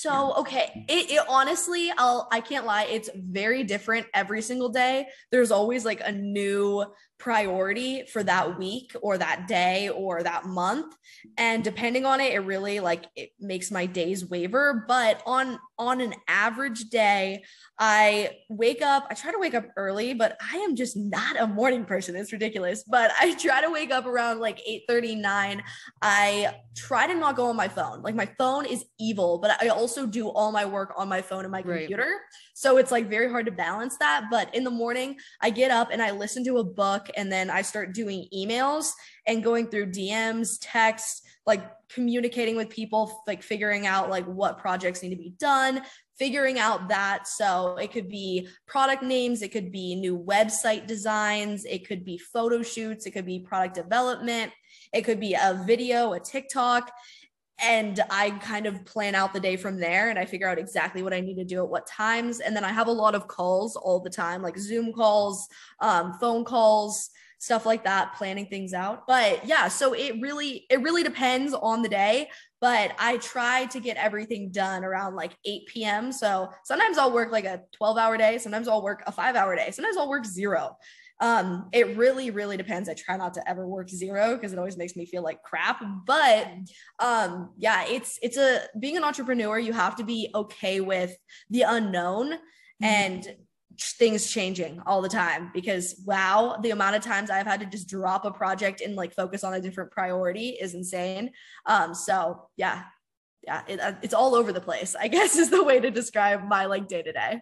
So 0.00 0.32
okay, 0.36 0.84
it, 0.88 1.10
it, 1.10 1.22
honestly, 1.28 1.90
I'll 1.98 2.28
I 2.30 2.40
can't 2.40 2.64
lie, 2.64 2.84
it's 2.84 3.10
very 3.16 3.64
different 3.64 4.06
every 4.14 4.42
single 4.42 4.68
day. 4.68 5.08
There's 5.32 5.50
always 5.50 5.84
like 5.84 6.00
a 6.04 6.12
new 6.12 6.84
priority 7.18 8.04
for 8.12 8.22
that 8.22 8.58
week 8.58 8.94
or 9.02 9.18
that 9.18 9.48
day 9.48 9.88
or 9.88 10.22
that 10.22 10.46
month. 10.46 10.94
And 11.36 11.64
depending 11.64 12.06
on 12.06 12.20
it 12.20 12.32
it 12.32 12.38
really 12.38 12.78
like 12.78 13.06
it 13.16 13.30
makes 13.40 13.72
my 13.72 13.86
days 13.86 14.24
waver. 14.24 14.84
But 14.86 15.20
on 15.26 15.58
on 15.80 16.00
an 16.00 16.14
average 16.26 16.90
day 16.90 17.44
i 17.78 18.30
wake 18.48 18.82
up 18.82 19.06
i 19.10 19.14
try 19.14 19.30
to 19.30 19.38
wake 19.38 19.54
up 19.54 19.64
early 19.76 20.12
but 20.12 20.36
i 20.52 20.56
am 20.56 20.74
just 20.74 20.96
not 20.96 21.38
a 21.38 21.46
morning 21.46 21.84
person. 21.84 22.14
It's 22.14 22.32
ridiculous. 22.32 22.84
But 22.88 23.10
i 23.20 23.34
try 23.34 23.62
to 23.62 23.70
wake 23.70 23.90
up 23.90 24.06
around 24.06 24.38
like 24.38 24.60
8 24.64 24.82
39 24.88 25.62
i 26.02 26.54
try 26.76 27.08
to 27.08 27.14
not 27.14 27.34
go 27.34 27.46
on 27.46 27.56
my 27.56 27.68
phone. 27.68 28.02
Like 28.02 28.14
my 28.14 28.28
phone 28.38 28.64
is 28.64 28.84
evil 29.00 29.38
but 29.38 29.60
i 29.60 29.68
also 29.88 30.06
do 30.06 30.28
all 30.28 30.52
my 30.52 30.64
work 30.64 30.92
on 30.96 31.08
my 31.08 31.22
phone 31.22 31.44
and 31.44 31.52
my 31.52 31.62
computer 31.62 32.02
right. 32.02 32.20
so 32.54 32.76
it's 32.76 32.92
like 32.92 33.08
very 33.08 33.30
hard 33.30 33.46
to 33.46 33.52
balance 33.52 33.96
that 33.98 34.24
but 34.30 34.54
in 34.54 34.64
the 34.64 34.70
morning 34.70 35.16
i 35.40 35.48
get 35.50 35.70
up 35.70 35.88
and 35.90 36.02
i 36.02 36.10
listen 36.10 36.44
to 36.44 36.58
a 36.58 36.64
book 36.64 37.08
and 37.16 37.32
then 37.32 37.50
I 37.50 37.62
start 37.62 37.92
doing 37.92 38.26
emails 38.34 38.90
and 39.26 39.42
going 39.42 39.68
through 39.68 39.86
DMs, 39.86 40.58
texts, 40.60 41.22
like 41.46 41.68
communicating 41.88 42.56
with 42.56 42.70
people, 42.70 43.22
like 43.26 43.42
figuring 43.42 43.86
out 43.86 44.10
like 44.10 44.24
what 44.26 44.58
projects 44.58 45.02
need 45.02 45.10
to 45.10 45.16
be 45.16 45.34
done, 45.38 45.82
figuring 46.18 46.58
out 46.58 46.88
that. 46.88 47.26
So 47.26 47.76
it 47.76 47.90
could 47.92 48.08
be 48.08 48.48
product 48.66 49.02
names, 49.02 49.42
it 49.42 49.50
could 49.50 49.72
be 49.72 49.94
new 49.94 50.18
website 50.18 50.86
designs, 50.86 51.64
it 51.64 51.86
could 51.86 52.04
be 52.04 52.18
photo 52.18 52.62
shoots, 52.62 53.06
it 53.06 53.12
could 53.12 53.26
be 53.26 53.40
product 53.40 53.74
development, 53.74 54.52
it 54.92 55.02
could 55.02 55.20
be 55.20 55.34
a 55.34 55.62
video, 55.66 56.12
a 56.12 56.20
TikTok 56.20 56.90
and 57.60 58.00
I 58.10 58.30
kind 58.30 58.66
of 58.66 58.84
plan 58.84 59.14
out 59.14 59.32
the 59.32 59.40
day 59.40 59.56
from 59.56 59.78
there 59.80 60.10
and 60.10 60.18
I 60.18 60.24
figure 60.24 60.48
out 60.48 60.58
exactly 60.58 61.02
what 61.02 61.12
I 61.12 61.20
need 61.20 61.36
to 61.36 61.44
do 61.44 61.58
at 61.58 61.68
what 61.68 61.86
times. 61.86 62.40
And 62.40 62.54
then 62.54 62.64
I 62.64 62.72
have 62.72 62.86
a 62.86 62.92
lot 62.92 63.14
of 63.14 63.26
calls 63.26 63.74
all 63.74 64.00
the 64.00 64.10
time, 64.10 64.42
like 64.42 64.58
Zoom 64.58 64.92
calls, 64.92 65.48
um, 65.80 66.14
phone 66.20 66.44
calls, 66.44 67.10
stuff 67.38 67.66
like 67.66 67.84
that, 67.84 68.14
planning 68.16 68.46
things 68.46 68.74
out. 68.74 69.06
But 69.06 69.44
yeah, 69.46 69.68
so 69.68 69.92
it 69.92 70.14
really, 70.20 70.66
it 70.70 70.82
really 70.82 71.02
depends 71.02 71.52
on 71.54 71.82
the 71.82 71.88
day. 71.88 72.28
But 72.60 72.92
I 72.98 73.18
try 73.18 73.66
to 73.66 73.80
get 73.80 73.96
everything 73.96 74.50
done 74.50 74.84
around 74.84 75.14
like 75.14 75.36
8 75.44 75.66
p.m. 75.66 76.12
So 76.12 76.50
sometimes 76.64 76.98
I'll 76.98 77.12
work 77.12 77.30
like 77.30 77.44
a 77.44 77.62
12 77.76 77.98
hour 77.98 78.16
day. 78.16 78.38
Sometimes 78.38 78.66
I'll 78.66 78.82
work 78.82 79.02
a 79.06 79.12
five 79.12 79.36
hour 79.36 79.54
day. 79.54 79.70
Sometimes 79.70 79.96
I'll 79.96 80.08
work 80.08 80.26
zero 80.26 80.76
um 81.20 81.68
it 81.72 81.96
really 81.96 82.30
really 82.30 82.56
depends. 82.56 82.88
I 82.88 82.94
try 82.94 83.16
not 83.16 83.34
to 83.34 83.48
ever 83.48 83.66
work 83.66 83.88
zero 83.88 84.34
because 84.34 84.52
it 84.52 84.58
always 84.58 84.76
makes 84.76 84.96
me 84.96 85.06
feel 85.06 85.22
like 85.22 85.42
crap 85.42 85.82
but 86.06 86.48
um 86.98 87.50
yeah 87.56 87.84
it's 87.86 88.18
it's 88.22 88.36
a 88.36 88.60
being 88.78 88.96
an 88.96 89.04
entrepreneur 89.04 89.58
you 89.58 89.72
have 89.72 89.96
to 89.96 90.04
be 90.04 90.30
okay 90.34 90.80
with 90.80 91.16
the 91.50 91.62
unknown 91.62 92.32
mm-hmm. 92.32 92.84
and 92.84 93.36
things 93.80 94.30
changing 94.30 94.80
all 94.86 95.00
the 95.00 95.08
time 95.08 95.50
because 95.54 96.02
wow 96.04 96.58
the 96.62 96.70
amount 96.70 96.96
of 96.96 97.02
times 97.02 97.30
i've 97.30 97.46
had 97.46 97.60
to 97.60 97.66
just 97.66 97.88
drop 97.88 98.24
a 98.24 98.30
project 98.30 98.80
and 98.80 98.96
like 98.96 99.14
focus 99.14 99.44
on 99.44 99.54
a 99.54 99.60
different 99.60 99.90
priority 99.92 100.50
is 100.60 100.74
insane. 100.74 101.30
Um 101.66 101.94
so 101.94 102.48
yeah 102.56 102.82
yeah 103.46 103.62
it, 103.68 103.80
uh, 103.80 103.92
it's 104.02 104.14
all 104.14 104.34
over 104.34 104.52
the 104.52 104.60
place 104.60 104.96
i 104.98 105.08
guess 105.14 105.36
is 105.36 105.50
the 105.50 105.62
way 105.62 105.78
to 105.78 105.90
describe 105.90 106.44
my 106.46 106.66
like 106.66 106.88
day 106.88 107.02
to 107.02 107.12
day 107.12 107.40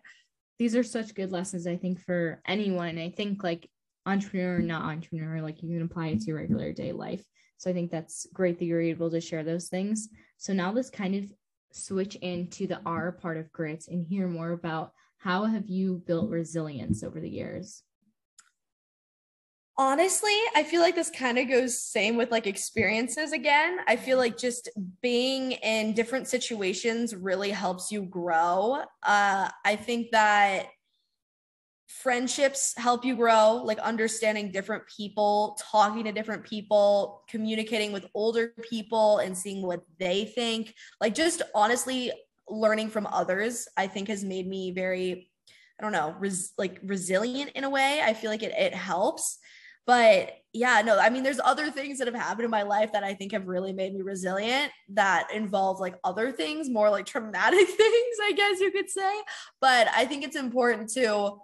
these 0.59 0.75
are 0.77 0.83
such 0.83 1.15
good 1.15 1.33
lessons 1.33 1.67
i 1.67 1.77
think 1.77 2.01
for 2.01 2.41
anyone. 2.47 2.99
I 2.99 3.11
think 3.11 3.43
like 3.43 3.69
entrepreneur 4.07 4.57
or 4.57 4.61
not 4.61 4.85
entrepreneur 4.85 5.43
like 5.43 5.63
you 5.63 5.69
can 5.69 5.83
apply 5.83 6.09
it 6.09 6.21
to 6.21 6.27
your 6.27 6.37
regular 6.37 6.73
day 6.73 6.93
life. 6.93 7.25
So 7.59 7.71
i 7.71 7.73
think 7.73 7.91
that's 7.91 8.27
great 8.33 8.59
that 8.59 8.65
you're 8.65 8.81
able 8.81 9.11
to 9.11 9.21
share 9.21 9.45
those 9.45 9.69
things. 9.69 10.09
So 10.39 10.53
now 10.53 10.73
let's 10.73 10.91
kind 10.91 11.15
of 11.15 11.33
switch 11.73 12.15
into 12.17 12.67
the 12.67 12.81
r 12.87 13.13
part 13.13 13.37
of 13.37 13.53
grit 13.53 13.87
and 13.89 14.07
hear 14.07 14.29
more 14.29 14.53
about 14.53 14.93
how 15.19 15.45
have 15.45 15.69
you 15.69 16.03
built 16.07 16.31
resilience 16.31 17.03
over 17.03 17.21
the 17.21 17.29
years 17.29 17.83
honestly 19.79 20.37
i 20.55 20.63
feel 20.63 20.81
like 20.81 20.95
this 20.95 21.11
kind 21.11 21.39
of 21.39 21.49
goes 21.49 21.79
same 21.81 22.17
with 22.17 22.31
like 22.31 22.47
experiences 22.47 23.33
again. 23.33 23.79
I 23.87 23.97
feel 23.97 24.17
like 24.17 24.39
just 24.39 24.71
being 25.03 25.53
in 25.53 25.93
different 25.93 26.29
situations 26.29 27.15
really 27.15 27.51
helps 27.51 27.93
you 27.93 28.03
grow. 28.03 28.83
Uh, 29.03 29.49
i 29.65 29.77
think 29.77 30.11
that 30.13 30.67
friendships 31.89 32.75
help 32.77 33.05
you 33.05 33.15
grow 33.15 33.63
like 33.65 33.79
understanding 33.79 34.51
different 34.51 34.83
people 34.89 35.57
talking 35.61 36.05
to 36.05 36.13
different 36.13 36.45
people 36.45 37.23
communicating 37.29 37.93
with 37.93 38.07
older 38.15 38.53
people 38.69 39.19
and 39.19 39.37
seeing 39.37 39.63
what 39.63 39.83
they 39.99 40.25
think. 40.25 40.75
Like 41.01 41.15
just 41.15 41.43
honestly 41.55 42.13
learning 42.49 42.89
from 42.89 43.09
others 43.09 43.67
i 43.77 43.89
think 43.89 44.07
has 44.07 44.23
made 44.23 44.47
me 44.47 44.71
very 44.71 45.29
i 45.81 45.83
don't 45.83 45.91
know 45.91 46.15
res- 46.21 46.53
like 46.57 46.79
resilient 46.85 47.51
in 47.57 47.65
a 47.65 47.71
way. 47.71 48.01
I 48.03 48.15
feel 48.15 48.31
like 48.31 48.45
it, 48.45 48.53
it 48.57 48.73
helps 48.73 49.39
but 49.87 50.33
yeah 50.57 50.83
no 50.85 50.99
i 50.99 51.11
mean 51.11 51.23
there's 51.23 51.41
other 51.45 51.71
things 51.71 51.99
that 51.99 52.07
have 52.07 52.15
happened 52.15 52.45
in 52.45 52.51
my 52.51 52.63
life 52.63 52.93
that 52.93 53.05
i 53.05 53.13
think 53.13 53.33
have 53.33 53.47
really 53.47 53.73
made 53.73 53.95
me 53.95 54.03
resilient 54.03 54.73
that 54.89 55.29
involve 55.33 55.79
like 55.81 55.97
other 56.03 56.33
things 56.33 56.71
more 56.71 56.91
like 56.91 57.07
traumatic 57.07 57.67
things 57.69 58.17
i 58.23 58.33
guess 58.35 58.61
you 58.61 58.71
could 58.71 58.91
say. 58.91 59.13
But 59.61 59.89
i 59.95 60.05
think 60.05 60.25
it's 60.25 60.37
important 60.37 60.91
to 60.95 61.39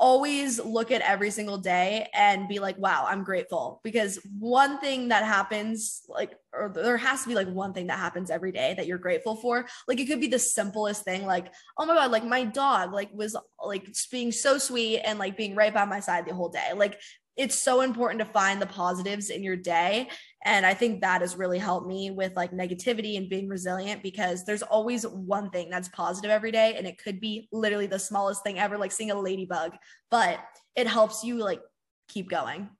always 0.00 0.60
look 0.64 0.92
at 0.92 1.00
every 1.00 1.28
single 1.28 1.58
day 1.58 2.06
and 2.14 2.46
be 2.46 2.60
like 2.60 2.78
wow 2.78 3.04
i'm 3.08 3.24
grateful. 3.24 3.80
Because 3.82 4.20
one 4.38 4.78
thing 4.78 5.08
that 5.08 5.24
happens 5.24 6.02
like 6.08 6.36
or 6.52 6.70
there 6.74 6.96
has 6.96 7.22
to 7.22 7.28
be 7.28 7.34
like 7.34 7.48
one 7.48 7.72
thing 7.72 7.88
that 7.88 7.98
happens 7.98 8.30
every 8.30 8.52
day 8.52 8.74
that 8.74 8.86
you're 8.86 8.98
grateful 8.98 9.34
for. 9.34 9.66
Like 9.88 9.98
it 9.98 10.06
could 10.06 10.20
be 10.20 10.28
the 10.28 10.38
simplest 10.38 11.04
thing 11.04 11.26
like 11.26 11.52
oh 11.78 11.86
my 11.86 11.94
god 11.94 12.12
like 12.12 12.24
my 12.24 12.44
dog 12.44 12.92
like 12.92 13.10
was 13.12 13.34
like 13.64 13.88
being 14.12 14.30
so 14.30 14.58
sweet 14.58 15.00
and 15.00 15.18
like 15.18 15.36
being 15.36 15.56
right 15.56 15.74
by 15.74 15.84
my 15.84 16.00
side 16.00 16.26
the 16.26 16.34
whole 16.34 16.50
day. 16.50 16.70
Like 16.76 17.00
it's 17.38 17.62
so 17.62 17.80
important 17.80 18.18
to 18.18 18.26
find 18.26 18.60
the 18.60 18.66
positives 18.66 19.30
in 19.30 19.42
your 19.42 19.56
day. 19.56 20.08
And 20.44 20.66
i 20.66 20.74
think 20.74 21.00
that 21.00 21.20
has 21.22 21.36
really 21.36 21.58
helped 21.58 21.86
me 21.86 22.10
with 22.10 22.34
like 22.36 22.52
negativity 22.52 23.16
and 23.16 23.28
being 23.28 23.48
resilient 23.48 24.02
because 24.02 24.44
there's 24.44 24.62
always 24.62 25.04
one 25.04 25.50
thing 25.50 25.70
that's 25.70 25.88
positive 25.88 26.30
every 26.30 26.52
day 26.52 26.74
and 26.76 26.86
it 26.86 27.02
could 27.02 27.20
be 27.20 27.48
literally 27.50 27.86
the 27.86 27.98
smallest 27.98 28.44
thing 28.44 28.58
ever 28.58 28.78
like 28.78 28.92
seeing 28.92 29.10
a 29.10 29.18
ladybug 29.18 29.72
but 30.10 30.38
it 30.76 30.86
helps 30.86 31.24
you 31.24 31.38
like 31.38 31.60
keep 32.08 32.30
going. 32.30 32.70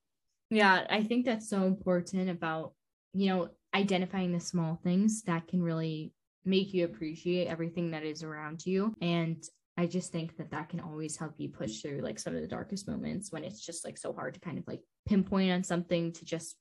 Yeah 0.50 0.86
i 0.88 1.02
think 1.02 1.26
that's 1.26 1.50
so 1.50 1.64
important 1.64 2.30
about 2.30 2.74
you 3.12 3.28
know 3.28 3.48
identifying 3.74 4.32
the 4.32 4.40
small 4.40 4.80
things 4.82 5.22
that 5.22 5.48
can 5.48 5.62
really 5.62 6.12
make 6.44 6.72
you 6.72 6.84
appreciate 6.84 7.46
everything 7.46 7.90
that 7.90 8.04
is 8.04 8.22
around 8.22 8.64
you. 8.64 8.94
And 9.00 9.42
I 9.78 9.86
just 9.86 10.10
think 10.10 10.36
that 10.38 10.50
that 10.50 10.70
can 10.70 10.80
always 10.80 11.16
help 11.16 11.34
you 11.38 11.48
push 11.48 11.80
through 11.80 12.00
like 12.00 12.18
some 12.18 12.34
of 12.34 12.40
the 12.40 12.48
darkest 12.48 12.88
moments 12.88 13.30
when 13.30 13.44
it's 13.44 13.64
just 13.64 13.84
like 13.84 13.96
so 13.96 14.12
hard 14.12 14.34
to 14.34 14.40
kind 14.40 14.58
of 14.58 14.66
like 14.66 14.80
pinpoint 15.06 15.52
on 15.52 15.62
something 15.62 16.10
to 16.14 16.24
just 16.24 16.60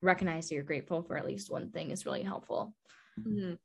recognize 0.00 0.48
that 0.48 0.54
you're 0.54 0.64
grateful 0.64 1.02
for 1.02 1.18
at 1.18 1.26
least 1.26 1.50
one 1.50 1.70
thing 1.70 1.90
is 1.90 2.06
really 2.06 2.22
helpful. 2.22 2.74
Mm-hmm. 3.20 3.56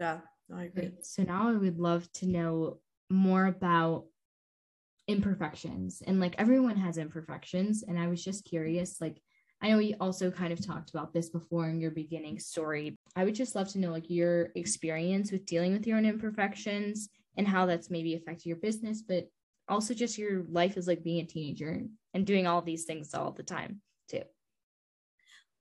Yeah, 0.00 0.20
I 0.54 0.64
agree. 0.64 0.92
So 1.02 1.24
now 1.24 1.50
I 1.50 1.52
would 1.52 1.78
love 1.78 2.10
to 2.14 2.26
know 2.26 2.78
more 3.10 3.44
about 3.44 4.06
imperfections 5.06 6.02
and 6.06 6.20
like 6.20 6.36
everyone 6.38 6.76
has 6.76 6.96
imperfections 6.96 7.82
and 7.86 7.98
I 7.98 8.08
was 8.08 8.24
just 8.24 8.44
curious 8.44 9.00
like 9.00 9.20
I 9.60 9.70
know 9.70 9.78
we 9.78 9.94
also 10.00 10.30
kind 10.30 10.52
of 10.52 10.64
talked 10.64 10.90
about 10.90 11.12
this 11.12 11.30
before 11.30 11.68
in 11.68 11.80
your 11.80 11.90
beginning 11.90 12.38
story. 12.38 12.96
I 13.16 13.24
would 13.24 13.34
just 13.34 13.56
love 13.56 13.68
to 13.70 13.78
know 13.78 13.90
like 13.90 14.08
your 14.08 14.50
experience 14.54 15.32
with 15.32 15.46
dealing 15.46 15.72
with 15.72 15.86
your 15.86 15.98
own 15.98 16.06
imperfections 16.06 17.08
and 17.38 17.48
how 17.48 17.64
that's 17.64 17.90
maybe 17.90 18.14
affected 18.14 18.46
your 18.46 18.56
business, 18.56 19.00
but 19.00 19.28
also 19.68 19.94
just 19.94 20.18
your 20.18 20.44
life 20.50 20.76
is 20.76 20.86
like 20.86 21.04
being 21.04 21.20
a 21.20 21.26
teenager 21.26 21.82
and 22.12 22.26
doing 22.26 22.46
all 22.46 22.60
these 22.60 22.84
things 22.84 23.14
all 23.14 23.30
the 23.30 23.42
time 23.42 23.80
too. 24.08 24.22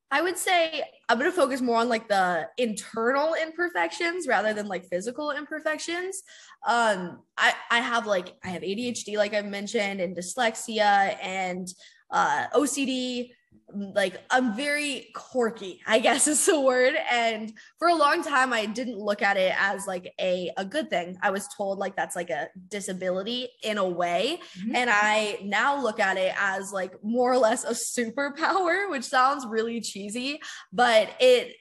I 0.10 0.22
would 0.22 0.38
say 0.38 0.84
I'm 1.10 1.20
going 1.20 1.30
to 1.30 1.36
focus 1.36 1.62
more 1.62 1.78
on 1.78 1.90
like 1.90 2.08
the 2.08 2.48
internal 2.58 3.36
imperfections 3.36 4.26
rather 4.26 4.54
than 4.54 4.68
like 4.68 4.86
physical 4.86 5.32
imperfections. 5.32 6.24
Um, 6.66 7.24
I, 7.38 7.54
I 7.70 7.80
have 7.80 8.08
like, 8.08 8.34
I 8.44 8.50
have 8.50 8.62
ADHD, 8.62 9.18
like 9.18 9.34
I've 9.34 9.46
mentioned, 9.46 10.00
and 10.00 10.16
dyslexia. 10.16 11.18
And 11.22 11.68
uh, 12.10 12.46
OCD, 12.56 13.32
like 13.74 14.22
I'm 14.30 14.56
very 14.56 15.10
quirky, 15.14 15.82
I 15.86 16.00
guess 16.00 16.28
is 16.28 16.46
the 16.46 16.60
word. 16.60 16.96
And 17.12 17.54
for 17.80 17.88
a 17.88 17.96
long 17.96 18.24
time, 18.24 18.54
I 18.54 18.66
didn't 18.66 18.98
look 18.98 19.22
at 19.22 19.38
it 19.38 19.54
as 19.58 19.88
like 19.88 20.14
a, 20.20 20.52
a 20.58 20.66
good 20.66 20.90
thing. 20.90 21.18
I 21.22 21.32
was 21.32 21.48
told 21.56 21.80
like 21.80 21.96
that's 21.96 22.16
like 22.16 22.30
a 22.30 22.50
disability 22.70 23.50
in 23.64 23.78
a 23.78 23.88
way. 23.88 24.40
Mm-hmm. 24.60 24.76
And 24.76 24.90
I 24.92 25.40
now 25.44 25.82
look 25.82 26.00
at 26.00 26.18
it 26.18 26.34
as 26.38 26.72
like 26.72 26.94
more 27.04 27.32
or 27.32 27.38
less 27.38 27.64
a 27.64 27.72
superpower, 27.72 28.90
which 28.90 29.04
sounds 29.04 29.46
really 29.46 29.82
cheesy, 29.82 30.40
but 30.72 31.10
it 31.20 31.56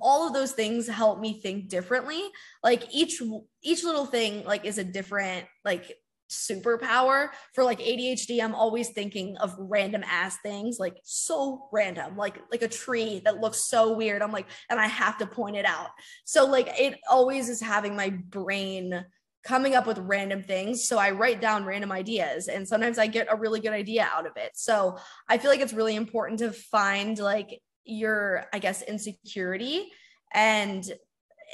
all 0.00 0.26
of 0.26 0.34
those 0.34 0.52
things 0.52 0.86
help 0.86 1.20
me 1.20 1.40
think 1.40 1.68
differently 1.68 2.22
like 2.62 2.86
each 2.92 3.22
each 3.62 3.84
little 3.84 4.06
thing 4.06 4.44
like 4.44 4.64
is 4.64 4.78
a 4.78 4.84
different 4.84 5.46
like 5.64 5.96
superpower 6.32 7.28
for 7.54 7.64
like 7.64 7.78
ADHD 7.78 8.42
I'm 8.42 8.54
always 8.54 8.90
thinking 8.90 9.36
of 9.38 9.54
random 9.58 10.02
ass 10.06 10.38
things 10.42 10.78
like 10.78 10.96
so 11.04 11.68
random 11.72 12.16
like 12.16 12.40
like 12.50 12.62
a 12.62 12.68
tree 12.68 13.20
that 13.24 13.40
looks 13.40 13.68
so 13.68 13.92
weird. 13.92 14.22
I'm 14.22 14.32
like 14.32 14.46
and 14.70 14.80
I 14.80 14.86
have 14.86 15.18
to 15.18 15.26
point 15.26 15.56
it 15.56 15.66
out. 15.66 15.90
So 16.24 16.46
like 16.46 16.68
it 16.78 16.98
always 17.08 17.48
is 17.48 17.60
having 17.60 17.94
my 17.94 18.10
brain 18.10 19.04
coming 19.44 19.74
up 19.74 19.86
with 19.86 19.98
random 19.98 20.42
things. 20.42 20.86
So 20.86 20.98
I 20.98 21.10
write 21.10 21.40
down 21.40 21.64
random 21.64 21.92
ideas 21.92 22.48
and 22.48 22.66
sometimes 22.66 22.98
I 22.98 23.08
get 23.08 23.26
a 23.30 23.36
really 23.36 23.60
good 23.60 23.72
idea 23.72 24.08
out 24.12 24.26
of 24.26 24.36
it. 24.36 24.52
So 24.54 24.98
I 25.28 25.38
feel 25.38 25.50
like 25.50 25.60
it's 25.60 25.72
really 25.72 25.96
important 25.96 26.38
to 26.40 26.52
find 26.52 27.18
like 27.18 27.60
your 27.84 28.44
I 28.52 28.58
guess 28.58 28.82
insecurity 28.82 29.90
and 30.32 30.84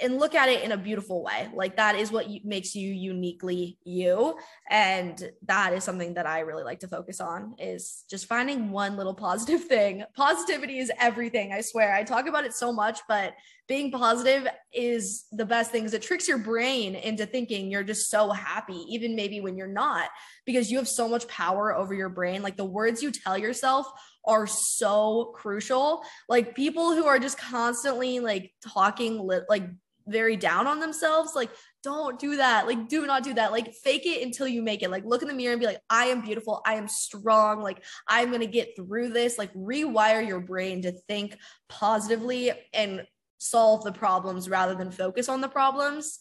and 0.01 0.19
look 0.19 0.35
at 0.35 0.49
it 0.49 0.63
in 0.63 0.73
a 0.73 0.77
beautiful 0.77 1.23
way. 1.23 1.49
Like 1.55 1.77
that 1.77 1.97
is 1.97 2.13
what 2.13 2.27
makes 2.45 2.75
you 2.75 2.93
uniquely 2.93 3.79
you. 3.85 4.37
And 4.71 5.31
that 5.47 5.73
is 5.73 5.85
something 5.85 6.15
that 6.15 6.27
I 6.27 6.41
really 6.41 6.63
like 6.63 6.81
to 6.81 6.89
focus 6.89 7.21
on 7.21 7.55
is 7.59 8.05
just 8.09 8.27
finding 8.27 8.71
one 8.71 8.97
little 8.97 9.15
positive 9.15 9.65
thing. 9.69 10.05
Positivity 10.15 10.79
is 10.79 10.93
everything. 11.01 11.53
I 11.53 11.61
swear. 11.61 11.95
I 11.95 12.05
talk 12.05 12.27
about 12.27 12.45
it 12.45 12.55
so 12.55 12.73
much, 12.73 13.01
but 13.09 13.35
being 13.67 13.91
positive 13.91 14.49
is 14.73 15.27
the 15.31 15.45
best 15.45 15.71
thing 15.71 15.83
because 15.83 15.95
it 15.95 16.03
tricks 16.03 16.27
your 16.27 16.39
brain 16.39 16.95
into 16.95 17.27
thinking 17.27 17.71
you're 17.71 17.85
just 17.85 18.11
so 18.11 18.31
happy, 18.31 18.85
even 18.89 19.15
maybe 19.15 19.41
when 19.41 19.59
you're 19.59 19.67
not, 19.67 20.09
because 20.47 20.71
you 20.71 20.79
have 20.79 20.89
so 20.89 21.07
much 21.07 21.29
power 21.29 21.75
over 21.75 21.93
your 21.93 22.09
brain. 22.09 22.43
Like 22.43 22.57
the 22.57 22.65
words 22.65 23.03
you 23.03 23.11
tell 23.11 23.37
yourself 23.37 23.87
are 24.25 24.47
so 24.47 25.33
crucial. 25.35 26.03
Like 26.29 26.55
people 26.55 26.95
who 26.95 27.07
are 27.07 27.19
just 27.19 27.39
constantly 27.39 28.21
like 28.21 28.53
talking 28.63 29.27
li- 29.27 29.41
like 29.49 29.65
very 30.09 30.37
down 30.37 30.67
on 30.67 30.81
themselves, 30.81 31.35
like 31.35 31.51
don't 31.83 32.19
do 32.19 32.37
that. 32.37 32.67
Like 32.67 32.89
do 32.89 33.07
not 33.07 33.23
do 33.23 33.35
that. 33.35 33.53
Like 33.53 33.73
fake 33.73 34.07
it 34.07 34.23
until 34.23 34.49
you 34.49 34.63
make 34.63 34.83
it. 34.83 34.91
Like 34.91 35.05
look 35.05 35.23
in 35.23 35.29
the 35.29 35.35
mirror 35.35 35.53
and 35.53 35.61
be 35.61 35.67
like, 35.67 35.81
I 35.89 36.07
am 36.07 36.23
beautiful. 36.23 36.61
I 36.67 36.75
am 36.75 36.89
strong. 36.89 37.63
Like 37.63 37.85
I'm 38.09 38.29
going 38.29 38.41
to 38.41 38.47
get 38.47 38.77
through 38.77 39.11
this. 39.11 39.39
Like 39.39 39.53
rewire 39.55 40.27
your 40.27 40.41
brain 40.41 40.83
to 40.83 40.93
think 40.93 41.37
positively 41.69 42.53
and 42.73 43.05
solve 43.39 43.85
the 43.85 43.93
problems 43.93 44.49
rather 44.49 44.75
than 44.75 44.91
focus 44.91 45.29
on 45.29 45.41
the 45.41 45.49
problems. 45.49 46.19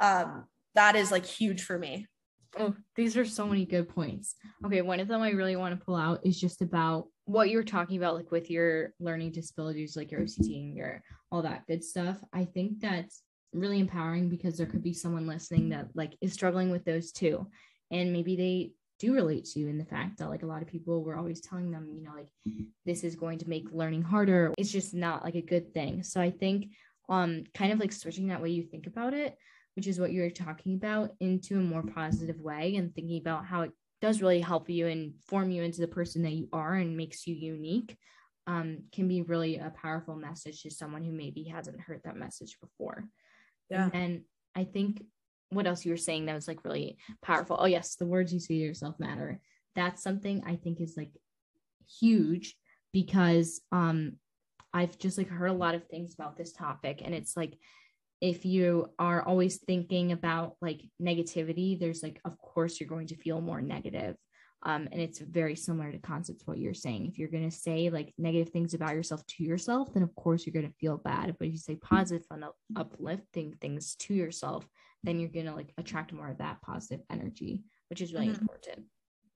Um, 0.00 0.44
that 0.74 0.96
is 0.96 1.10
like 1.10 1.26
huge 1.26 1.62
for 1.62 1.78
me. 1.78 2.06
Oh, 2.58 2.74
these 2.96 3.16
are 3.16 3.24
so 3.24 3.46
many 3.46 3.64
good 3.64 3.88
points. 3.88 4.34
Okay, 4.64 4.82
one 4.82 4.98
of 4.98 5.06
them 5.06 5.22
I 5.22 5.30
really 5.30 5.54
want 5.56 5.78
to 5.78 5.84
pull 5.84 5.94
out 5.94 6.20
is 6.24 6.40
just 6.40 6.62
about 6.62 7.06
what 7.24 7.48
you 7.48 7.56
were 7.56 7.64
talking 7.64 7.96
about, 7.96 8.16
like 8.16 8.32
with 8.32 8.50
your 8.50 8.92
learning 8.98 9.30
disabilities, 9.30 9.96
like 9.96 10.10
your 10.10 10.22
OCD 10.22 10.64
and 10.64 10.76
your 10.76 11.02
all 11.30 11.42
that 11.42 11.66
good 11.68 11.84
stuff. 11.84 12.18
I 12.32 12.44
think 12.44 12.80
that's 12.80 13.22
really 13.52 13.80
empowering 13.80 14.28
because 14.28 14.56
there 14.56 14.66
could 14.66 14.82
be 14.82 14.92
someone 14.92 15.26
listening 15.26 15.70
that 15.70 15.88
like 15.94 16.16
is 16.20 16.32
struggling 16.32 16.70
with 16.70 16.84
those 16.84 17.12
too. 17.12 17.46
And 17.90 18.12
maybe 18.12 18.36
they 18.36 18.72
do 18.98 19.14
relate 19.14 19.46
to 19.46 19.60
you 19.60 19.68
in 19.68 19.78
the 19.78 19.84
fact 19.84 20.18
that 20.18 20.28
like 20.28 20.42
a 20.42 20.46
lot 20.46 20.62
of 20.62 20.68
people 20.68 21.02
were 21.02 21.16
always 21.16 21.40
telling 21.40 21.70
them 21.70 21.88
you 21.90 22.02
know 22.02 22.12
like 22.14 22.28
this 22.84 23.02
is 23.02 23.16
going 23.16 23.38
to 23.38 23.48
make 23.48 23.66
learning 23.72 24.02
harder. 24.02 24.52
It's 24.58 24.70
just 24.70 24.94
not 24.94 25.24
like 25.24 25.34
a 25.34 25.42
good 25.42 25.72
thing. 25.72 26.02
So 26.02 26.20
i 26.20 26.30
think 26.30 26.66
um 27.08 27.44
kind 27.54 27.72
of 27.72 27.80
like 27.80 27.92
switching 27.92 28.28
that 28.28 28.40
way 28.40 28.50
you 28.50 28.62
think 28.62 28.86
about 28.86 29.12
it 29.12 29.36
which 29.76 29.86
is 29.86 30.00
what 30.00 30.12
you're 30.12 30.30
talking 30.30 30.74
about 30.74 31.12
into 31.20 31.58
a 31.58 31.62
more 31.62 31.82
positive 31.82 32.40
way 32.40 32.76
and 32.76 32.94
thinking 32.94 33.18
about 33.18 33.44
how 33.44 33.62
it 33.62 33.72
does 34.00 34.22
really 34.22 34.40
help 34.40 34.70
you 34.70 34.86
and 34.86 35.14
form 35.26 35.50
you 35.50 35.62
into 35.62 35.80
the 35.80 35.88
person 35.88 36.22
that 36.22 36.32
you 36.32 36.48
are 36.52 36.74
and 36.74 36.96
makes 36.96 37.26
you 37.26 37.34
unique 37.34 37.96
um, 38.46 38.78
can 38.92 39.06
be 39.06 39.22
really 39.22 39.58
a 39.58 39.70
powerful 39.70 40.16
message 40.16 40.62
to 40.62 40.70
someone 40.70 41.04
who 41.04 41.12
maybe 41.12 41.44
hasn't 41.44 41.80
heard 41.80 42.00
that 42.04 42.16
message 42.16 42.58
before 42.60 43.04
yeah. 43.70 43.88
And 43.92 44.22
I 44.54 44.64
think 44.64 45.02
what 45.50 45.66
else 45.66 45.84
you 45.84 45.90
were 45.90 45.96
saying 45.96 46.26
that 46.26 46.34
was 46.34 46.48
like 46.48 46.64
really 46.64 46.98
powerful. 47.22 47.56
Oh, 47.58 47.66
yes, 47.66 47.96
the 47.96 48.06
words 48.06 48.32
you 48.32 48.40
say 48.40 48.54
to 48.54 48.60
yourself 48.60 48.98
matter. 48.98 49.40
That's 49.74 50.02
something 50.02 50.42
I 50.46 50.56
think 50.56 50.80
is 50.80 50.94
like 50.96 51.10
huge 52.00 52.56
because 52.92 53.60
um 53.72 54.12
I've 54.72 54.98
just 54.98 55.18
like 55.18 55.28
heard 55.28 55.50
a 55.50 55.52
lot 55.52 55.74
of 55.74 55.86
things 55.86 56.14
about 56.14 56.36
this 56.36 56.52
topic 56.52 57.02
and 57.04 57.14
it's 57.14 57.36
like 57.36 57.58
if 58.20 58.44
you 58.44 58.90
are 58.98 59.22
always 59.22 59.56
thinking 59.56 60.12
about 60.12 60.56
like 60.60 60.82
negativity, 61.02 61.78
there's 61.78 62.02
like 62.02 62.20
of 62.24 62.38
course 62.38 62.78
you're 62.78 62.88
going 62.88 63.08
to 63.08 63.16
feel 63.16 63.40
more 63.40 63.62
negative. 63.62 64.16
Um, 64.62 64.88
and 64.92 65.00
it's 65.00 65.18
very 65.18 65.56
similar 65.56 65.90
to 65.90 65.98
concepts 65.98 66.46
what 66.46 66.58
you're 66.58 66.74
saying. 66.74 67.06
If 67.06 67.18
you're 67.18 67.28
going 67.28 67.48
to 67.48 67.56
say 67.56 67.88
like 67.88 68.12
negative 68.18 68.52
things 68.52 68.74
about 68.74 68.94
yourself 68.94 69.24
to 69.26 69.44
yourself, 69.44 69.94
then 69.94 70.02
of 70.02 70.14
course 70.14 70.44
you're 70.44 70.52
going 70.52 70.70
to 70.70 70.78
feel 70.78 70.98
bad. 70.98 71.34
But 71.38 71.48
if 71.48 71.52
you 71.54 71.58
say 71.58 71.76
positive 71.76 72.26
and 72.30 72.44
uplifting 72.76 73.54
things 73.60 73.94
to 74.00 74.14
yourself, 74.14 74.68
then 75.02 75.18
you're 75.18 75.30
going 75.30 75.46
to 75.46 75.54
like 75.54 75.72
attract 75.78 76.12
more 76.12 76.28
of 76.28 76.38
that 76.38 76.60
positive 76.60 77.00
energy, 77.10 77.62
which 77.88 78.02
is 78.02 78.12
really 78.12 78.28
mm-hmm. 78.28 78.42
important. 78.42 78.86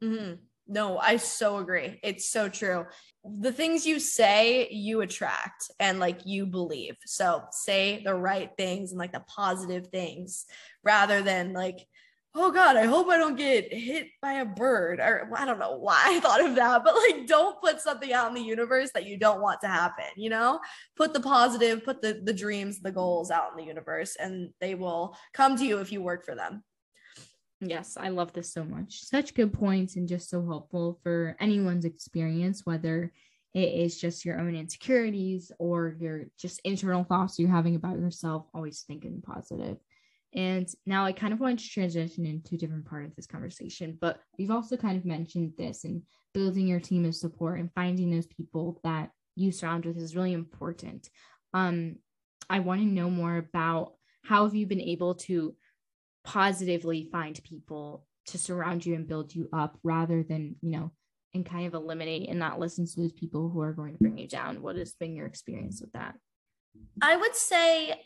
Mm-hmm. 0.03 0.35
No, 0.67 0.99
I 0.99 1.17
so 1.17 1.59
agree. 1.59 2.01
It's 2.03 2.31
so 2.31 2.49
true. 2.49 2.87
The 3.23 3.53
things 3.53 3.87
you 3.87 4.01
say, 4.01 4.69
you 4.71 5.03
attract 5.03 5.71
and 5.79 6.01
like 6.01 6.25
you 6.25 6.47
believe. 6.47 6.97
So 7.05 7.43
say 7.51 8.03
the 8.03 8.15
right 8.15 8.51
things 8.57 8.91
and 8.91 8.99
like 8.99 9.13
the 9.13 9.25
positive 9.27 9.89
things 9.89 10.47
rather 10.83 11.21
than 11.21 11.53
like 11.53 11.87
oh 12.37 12.51
god 12.51 12.77
i 12.77 12.85
hope 12.85 13.09
i 13.09 13.17
don't 13.17 13.37
get 13.37 13.73
hit 13.73 14.09
by 14.21 14.35
a 14.35 14.45
bird 14.45 14.99
or 14.99 15.31
i 15.37 15.45
don't 15.45 15.59
know 15.59 15.77
why 15.77 16.03
i 16.07 16.21
thought 16.21 16.45
of 16.45 16.55
that 16.55 16.83
but 16.83 16.95
like 16.95 17.27
don't 17.27 17.61
put 17.61 17.81
something 17.81 18.13
out 18.13 18.29
in 18.29 18.35
the 18.35 18.41
universe 18.41 18.91
that 18.93 19.07
you 19.07 19.17
don't 19.17 19.41
want 19.41 19.61
to 19.61 19.69
happen 19.69 20.05
you 20.17 20.31
know? 20.31 20.61
Put 20.97 21.13
the 21.13 21.21
positive 21.21 21.85
put 21.85 22.01
the 22.01 22.21
the 22.25 22.33
dreams 22.33 22.81
the 22.81 22.93
goals 22.93 23.31
out 23.31 23.51
in 23.53 23.59
the 23.59 23.65
universe 23.65 24.17
and 24.17 24.51
they 24.61 24.75
will 24.75 25.17
come 25.33 25.57
to 25.57 25.65
you 25.65 25.79
if 25.79 25.93
you 25.93 26.03
work 26.03 26.25
for 26.25 26.35
them. 26.35 26.63
Yes 27.61 27.97
i 27.99 28.09
love 28.09 28.33
this 28.33 28.53
so 28.53 28.65
much. 28.65 29.05
Such 29.05 29.35
good 29.35 29.53
points 29.53 29.97
and 29.97 30.09
just 30.09 30.31
so 30.31 30.45
helpful 30.45 30.99
for 31.03 31.37
anyone's 31.41 31.85
experience 31.85 32.63
whether 32.65 33.13
it 33.55 33.73
is 33.73 34.01
just 34.01 34.25
your 34.25 34.41
own 34.41 34.55
insecurities 34.55 35.53
or 35.59 35.97
your 36.01 36.25
just 36.39 36.61
internal 36.65 37.05
thoughts 37.05 37.39
you're 37.39 37.49
having 37.49 37.77
about 37.77 37.99
yourself 37.99 38.47
always 38.55 38.83
thinking 38.83 39.23
positive 39.25 39.77
and 40.35 40.69
now 40.85 41.05
I 41.05 41.13
kind 41.13 41.33
of 41.33 41.41
want 41.41 41.61
to 41.61 41.69
transition 41.69 42.27
into 42.27 42.57
a 42.57 42.59
different 42.59 42.87
part 42.87 43.05
of 43.05 43.15
this 43.15 43.27
conversation, 43.27 43.97
but 44.01 44.19
we've 44.39 44.51
also 44.51 44.77
kind 44.77 44.99
of 44.99 45.05
mentioned 45.05 45.53
this 45.57 45.85
and 45.85 46.03
building 46.33 46.67
your 46.67 46.81
team 46.81 47.05
of 47.05 47.15
support 47.15 47.61
and 47.61 47.71
finding 47.75 48.11
those 48.11 48.27
people 48.27 48.81
that 48.83 49.11
you 49.37 49.53
surround 49.53 49.85
with 49.85 49.97
is 49.97 50.17
really 50.17 50.33
important. 50.33 51.09
Um, 51.53 51.97
I 52.51 52.61
want 52.61 52.81
to 52.81 52.87
know 52.87 53.11
more 53.11 53.37
about 53.37 53.93
how 54.25 54.45
have 54.45 54.55
you 54.55 54.67
been 54.67 54.81
able 54.81 55.15
to 55.15 55.55
positively 56.25 57.09
find 57.13 57.41
people 57.45 58.07
to 58.27 58.39
surround 58.39 58.85
you 58.85 58.95
and 58.95 59.07
build 59.07 59.35
you 59.35 59.49
up 59.53 59.79
rather 59.85 60.23
than, 60.23 60.57
you 60.63 60.71
know, 60.71 60.91
and 61.35 61.47
kind 61.47 61.67
of 61.67 61.75
eliminate 61.75 62.29
and 62.29 62.39
not 62.39 62.59
listen 62.59 62.87
to 62.87 63.01
those 63.01 63.13
people 63.13 63.51
who 63.51 63.61
are 63.61 63.73
going 63.73 63.93
to 63.93 63.99
bring 63.99 64.19
you 64.19 64.29
down. 64.29 64.63
What 64.63 64.77
has 64.77 64.95
been 64.95 65.15
your 65.15 65.27
experience 65.27 65.81
with 65.81 65.93
that? 65.93 66.15
I 67.03 67.17
would 67.17 67.35
say 67.37 68.01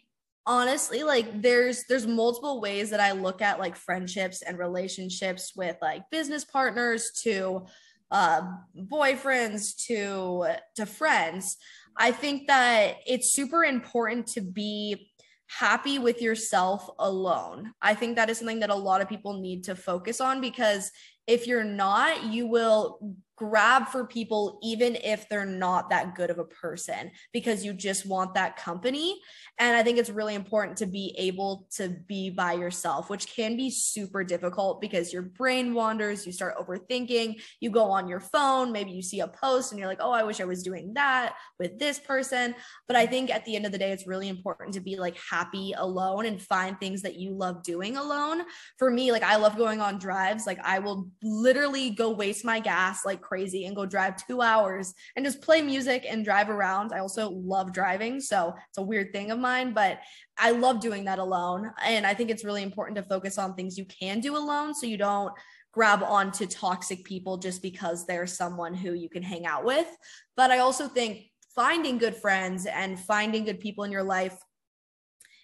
honestly 0.48 1.04
like 1.04 1.42
there's 1.42 1.84
there's 1.88 2.06
multiple 2.06 2.60
ways 2.60 2.90
that 2.90 3.00
i 3.00 3.12
look 3.12 3.42
at 3.42 3.60
like 3.60 3.76
friendships 3.76 4.42
and 4.42 4.58
relationships 4.58 5.52
with 5.54 5.76
like 5.80 6.02
business 6.10 6.44
partners 6.44 7.12
to 7.22 7.64
uh 8.10 8.42
boyfriends 8.76 9.76
to 9.86 10.46
to 10.74 10.86
friends. 10.86 11.56
I 11.96 12.12
think 12.12 12.46
that 12.46 12.96
it's 13.06 13.32
super 13.32 13.64
important 13.64 14.28
to 14.28 14.40
be 14.40 15.10
happy 15.48 15.98
with 15.98 16.22
yourself 16.22 16.88
alone. 16.98 17.72
I 17.82 17.94
think 17.94 18.16
that 18.16 18.30
is 18.30 18.38
something 18.38 18.60
that 18.60 18.70
a 18.70 18.74
lot 18.74 19.00
of 19.00 19.08
people 19.08 19.40
need 19.40 19.64
to 19.64 19.74
focus 19.74 20.20
on 20.20 20.40
because 20.40 20.90
if 21.26 21.46
you're 21.46 21.64
not 21.64 22.24
you 22.24 22.46
will 22.46 23.16
grab 23.38 23.88
for 23.88 24.04
people 24.04 24.58
even 24.62 24.96
if 24.96 25.28
they're 25.28 25.46
not 25.46 25.90
that 25.90 26.14
good 26.16 26.30
of 26.30 26.38
a 26.38 26.44
person 26.44 27.10
because 27.32 27.64
you 27.64 27.72
just 27.72 28.06
want 28.06 28.34
that 28.34 28.56
company. 28.56 29.20
And 29.58 29.76
i 29.76 29.82
think 29.82 29.98
it's 29.98 30.10
really 30.10 30.34
important 30.34 30.76
to 30.78 30.86
be 30.86 31.14
able 31.16 31.66
to 31.76 31.88
be 31.88 32.30
by 32.30 32.52
yourself 32.52 33.10
which 33.10 33.26
can 33.28 33.56
be 33.56 33.70
super 33.70 34.24
difficult 34.24 34.80
because 34.80 35.12
your 35.12 35.22
brain 35.22 35.74
wanders 35.74 36.26
you 36.26 36.32
start 36.32 36.56
overthinking 36.56 37.40
you 37.60 37.70
go 37.70 37.90
on 37.90 38.08
your 38.08 38.20
phone 38.20 38.72
maybe 38.72 38.90
you 38.90 39.02
see 39.02 39.20
a 39.20 39.28
post 39.28 39.72
and 39.72 39.78
you're 39.78 39.88
like 39.88 40.00
oh 40.00 40.12
i 40.12 40.22
wish 40.22 40.40
i 40.40 40.44
was 40.44 40.62
doing 40.62 40.94
that 40.94 41.34
with 41.58 41.78
this 41.78 41.98
person. 41.98 42.54
But 42.86 42.96
i 42.96 43.06
think 43.06 43.30
at 43.30 43.44
the 43.44 43.56
end 43.56 43.66
of 43.66 43.72
the 43.72 43.78
day 43.78 43.92
it's 43.92 44.06
really 44.06 44.28
important 44.28 44.74
to 44.74 44.80
be 44.80 44.96
like 44.98 45.16
happy 45.30 45.74
alone 45.76 46.26
and 46.26 46.40
find 46.40 46.78
things 46.78 47.02
that 47.02 47.16
you 47.16 47.32
love 47.32 47.62
doing 47.62 47.96
alone. 47.96 48.42
For 48.78 48.90
me 48.90 49.12
like 49.12 49.22
i 49.22 49.36
love 49.36 49.56
going 49.56 49.80
on 49.80 49.98
drives. 49.98 50.46
Like 50.46 50.60
i 50.64 50.78
will 50.78 51.10
literally 51.22 51.90
go 51.90 52.10
waste 52.10 52.44
my 52.44 52.60
gas 52.60 53.04
like 53.04 53.20
crazy 53.28 53.66
and 53.66 53.76
go 53.76 53.84
drive 53.84 54.14
two 54.26 54.40
hours 54.40 54.94
and 55.14 55.24
just 55.24 55.42
play 55.42 55.60
music 55.60 56.06
and 56.08 56.24
drive 56.24 56.48
around. 56.48 56.92
I 56.92 57.00
also 57.00 57.30
love 57.30 57.72
driving. 57.72 58.20
So 58.20 58.54
it's 58.68 58.78
a 58.78 58.82
weird 58.82 59.12
thing 59.12 59.30
of 59.30 59.38
mine, 59.38 59.74
but 59.74 60.00
I 60.38 60.52
love 60.52 60.80
doing 60.80 61.04
that 61.04 61.18
alone. 61.18 61.70
And 61.84 62.06
I 62.06 62.14
think 62.14 62.30
it's 62.30 62.44
really 62.44 62.62
important 62.62 62.96
to 62.96 63.02
focus 63.02 63.36
on 63.36 63.54
things 63.54 63.76
you 63.76 63.84
can 63.84 64.20
do 64.20 64.36
alone 64.36 64.74
so 64.74 64.86
you 64.86 64.96
don't 64.96 65.32
grab 65.72 66.02
onto 66.02 66.46
toxic 66.46 67.04
people 67.04 67.36
just 67.36 67.62
because 67.62 68.06
they're 68.06 68.26
someone 68.26 68.74
who 68.74 68.94
you 68.94 69.08
can 69.08 69.22
hang 69.22 69.46
out 69.46 69.64
with. 69.64 69.86
But 70.36 70.50
I 70.50 70.58
also 70.58 70.88
think 70.88 71.30
finding 71.54 71.98
good 71.98 72.16
friends 72.16 72.66
and 72.66 72.98
finding 72.98 73.44
good 73.44 73.60
people 73.60 73.84
in 73.84 73.92
your 73.92 74.02
life 74.02 74.36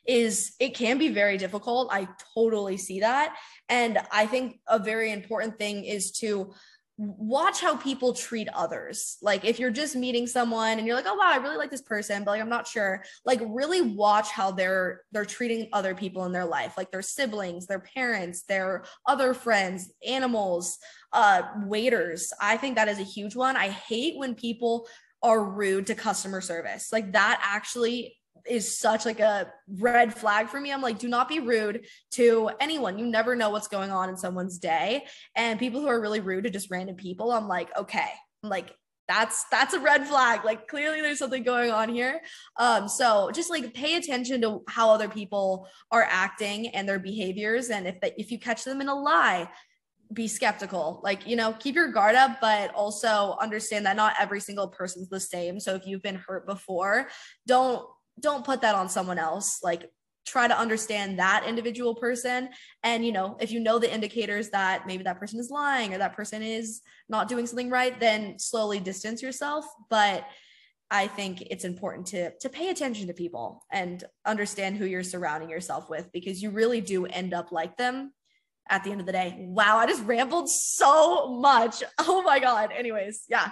is 0.07 0.55
it 0.61 0.75
can 0.75 0.99
be 0.99 1.09
very 1.09 1.39
difficult. 1.39 1.89
I 1.91 2.09
totally 2.35 2.77
see 2.77 3.01
that. 3.01 3.37
And 3.69 3.99
I 4.13 4.27
think 4.27 4.61
a 4.69 4.79
very 4.79 5.13
important 5.13 5.59
thing 5.59 5.85
is 5.85 6.13
to 6.19 6.53
watch 6.97 7.61
how 7.61 7.77
people 7.77 8.13
treat 8.13 8.49
others. 8.55 9.17
Like 9.21 9.45
if 9.45 9.59
you're 9.59 9.71
just 9.71 9.97
meeting 9.97 10.27
someone 10.27 10.79
and 10.79 10.87
you're 10.87 10.95
like, 10.95 11.07
"Oh 11.09 11.15
wow, 11.15 11.31
I 11.33 11.37
really 11.37 11.57
like 11.57 11.71
this 11.71 11.83
person," 11.83 12.23
but 12.23 12.33
like 12.33 12.41
I'm 12.41 12.49
not 12.49 12.69
sure. 12.69 13.03
Like 13.25 13.41
really 13.47 13.81
watch 13.83 14.31
how 14.31 14.53
they're 14.53 15.03
they're 15.11 15.25
treating 15.25 15.69
other 15.73 15.95
people 15.95 16.25
in 16.25 16.33
their 16.33 16.45
life, 16.45 16.75
like 16.77 16.93
their 16.93 17.03
siblings, 17.03 17.67
their 17.67 17.81
parents, 17.81 18.43
their 18.43 18.85
other 19.07 19.35
friends, 19.35 19.93
animals, 20.07 20.79
uh 21.13 21.43
waiters. 21.65 22.33
I 22.41 22.57
think 22.57 22.77
that 22.77 22.89
is 22.89 23.01
a 23.01 23.05
huge 23.05 23.35
one. 23.35 23.57
I 23.57 23.69
hate 23.69 24.17
when 24.17 24.35
people 24.35 24.87
are 25.23 25.43
rude 25.43 25.87
to 25.89 25.95
customer 25.95 26.41
service. 26.41 26.93
Like 26.93 27.13
that 27.13 27.41
actually 27.43 28.17
is 28.49 28.77
such 28.77 29.07
like 29.07 29.21
a 29.21 29.53
red 29.79 30.15
flag 30.15 30.49
for 30.49 30.61
me. 30.61 30.73
I'm 30.73 30.83
like, 30.83 30.99
do 30.99 31.09
not 31.09 31.29
be 31.29 31.41
rude 31.41 31.87
to 32.13 32.51
anyone. 32.61 32.99
You 32.99 33.07
never 33.07 33.35
know 33.35 33.51
what's 33.51 33.69
going 33.69 33.91
on 33.91 34.09
in 34.09 34.17
someone's 34.17 34.59
day. 34.59 35.05
And 35.35 35.59
people 35.59 35.81
who 35.81 35.89
are 35.89 36.01
really 36.01 36.21
rude 36.21 36.45
to 36.45 36.51
just 36.51 36.71
random 36.71 36.97
people, 36.97 37.33
I'm 37.33 37.49
like, 37.49 37.77
okay, 37.77 38.09
I'm 38.43 38.51
like, 38.51 38.75
that's 39.09 39.45
that's 39.51 39.75
a 39.75 39.81
red 39.81 40.07
flag 40.07 40.45
like 40.45 40.67
clearly 40.67 41.01
there's 41.01 41.19
something 41.19 41.43
going 41.43 41.71
on 41.71 41.89
here 41.89 42.21
um 42.57 42.89
so 42.89 43.31
just 43.35 43.51
like 43.51 43.75
pay 43.75 43.97
attention 43.97 44.41
to 44.41 44.63
how 44.69 44.91
other 44.91 45.09
people 45.09 45.69
are 45.91 46.07
acting 46.09 46.69
and 46.69 46.89
their 46.89 46.99
behaviors 46.99 47.71
and 47.71 47.87
if 47.87 48.01
they, 48.01 48.13
if 48.17 48.31
you 48.31 48.39
catch 48.39 48.65
them 48.65 48.81
in 48.81 48.89
a 48.89 48.95
lie 48.95 49.49
be 50.13 50.29
skeptical 50.29 51.01
like 51.03 51.27
you 51.27 51.37
know 51.37 51.53
keep 51.59 51.75
your 51.75 51.91
guard 51.91 52.15
up 52.15 52.41
but 52.41 52.73
also 52.75 53.37
understand 53.41 53.85
that 53.85 53.97
not 53.97 54.15
every 54.19 54.41
single 54.41 54.69
person's 54.69 55.09
the 55.09 55.21
same 55.21 55.59
so 55.59 55.75
if 55.75 55.87
you've 55.87 56.03
been 56.03 56.15
hurt 56.15 56.47
before 56.47 57.09
don't 57.47 57.87
don't 58.21 58.45
put 58.45 58.61
that 58.63 58.75
on 58.75 58.89
someone 58.89 59.19
else. 59.19 59.61
Like 59.63 59.91
try 60.27 60.49
to 60.49 60.59
understand 60.59 61.19
that 61.19 61.45
individual 61.47 61.95
person. 61.95 62.49
And 62.83 63.05
you 63.05 63.13
know 63.13 63.37
if 63.41 63.51
you 63.51 63.61
know 63.61 63.79
the 63.79 63.93
indicators 63.93 64.51
that 64.51 64.87
maybe 64.87 65.05
that 65.05 65.19
person 65.19 65.39
is 65.39 65.51
lying 65.51 65.95
or 65.95 65.99
that 65.99 66.17
person 66.17 66.43
is 66.43 66.81
not 67.09 67.29
doing 67.29 67.47
something 67.47 67.71
right 67.71 67.99
then 68.01 68.39
slowly 68.39 68.81
distance 68.81 69.23
yourself. 69.23 69.65
But 69.91 70.25
i 70.91 71.07
think 71.07 71.41
it's 71.51 71.65
important 71.65 72.07
to 72.07 72.31
to 72.39 72.51
pay 72.51 72.69
attention 72.69 73.07
to 73.07 73.15
people 73.15 73.65
and 73.73 74.05
understand 74.27 74.77
who 74.77 74.85
you're 74.85 75.03
surrounding 75.03 75.49
yourself 75.49 75.89
with 75.89 76.13
because 76.13 76.43
you 76.43 76.51
really 76.51 76.83
do 76.83 77.07
end 77.07 77.33
up 77.33 77.51
like 77.51 77.75
them 77.79 78.13
at 78.69 78.85
the 78.85 78.91
end 78.91 79.01
of 79.01 79.07
the 79.07 79.13
day. 79.13 79.35
Wow 79.39 79.79
i 79.79 79.87
just 79.87 80.05
rambled 80.05 80.49
so 80.49 81.29
much. 81.29 81.83
Oh 81.99 82.23
my 82.23 82.39
god. 82.39 82.71
Anyways 82.77 83.25
yeah. 83.29 83.51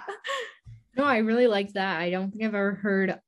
No 0.95 1.05
i 1.05 1.17
really 1.17 1.47
like 1.47 1.73
that. 1.73 1.99
I 1.99 2.11
don't 2.11 2.31
think 2.31 2.43
i've 2.43 2.55
ever 2.55 2.75
heard 2.75 3.19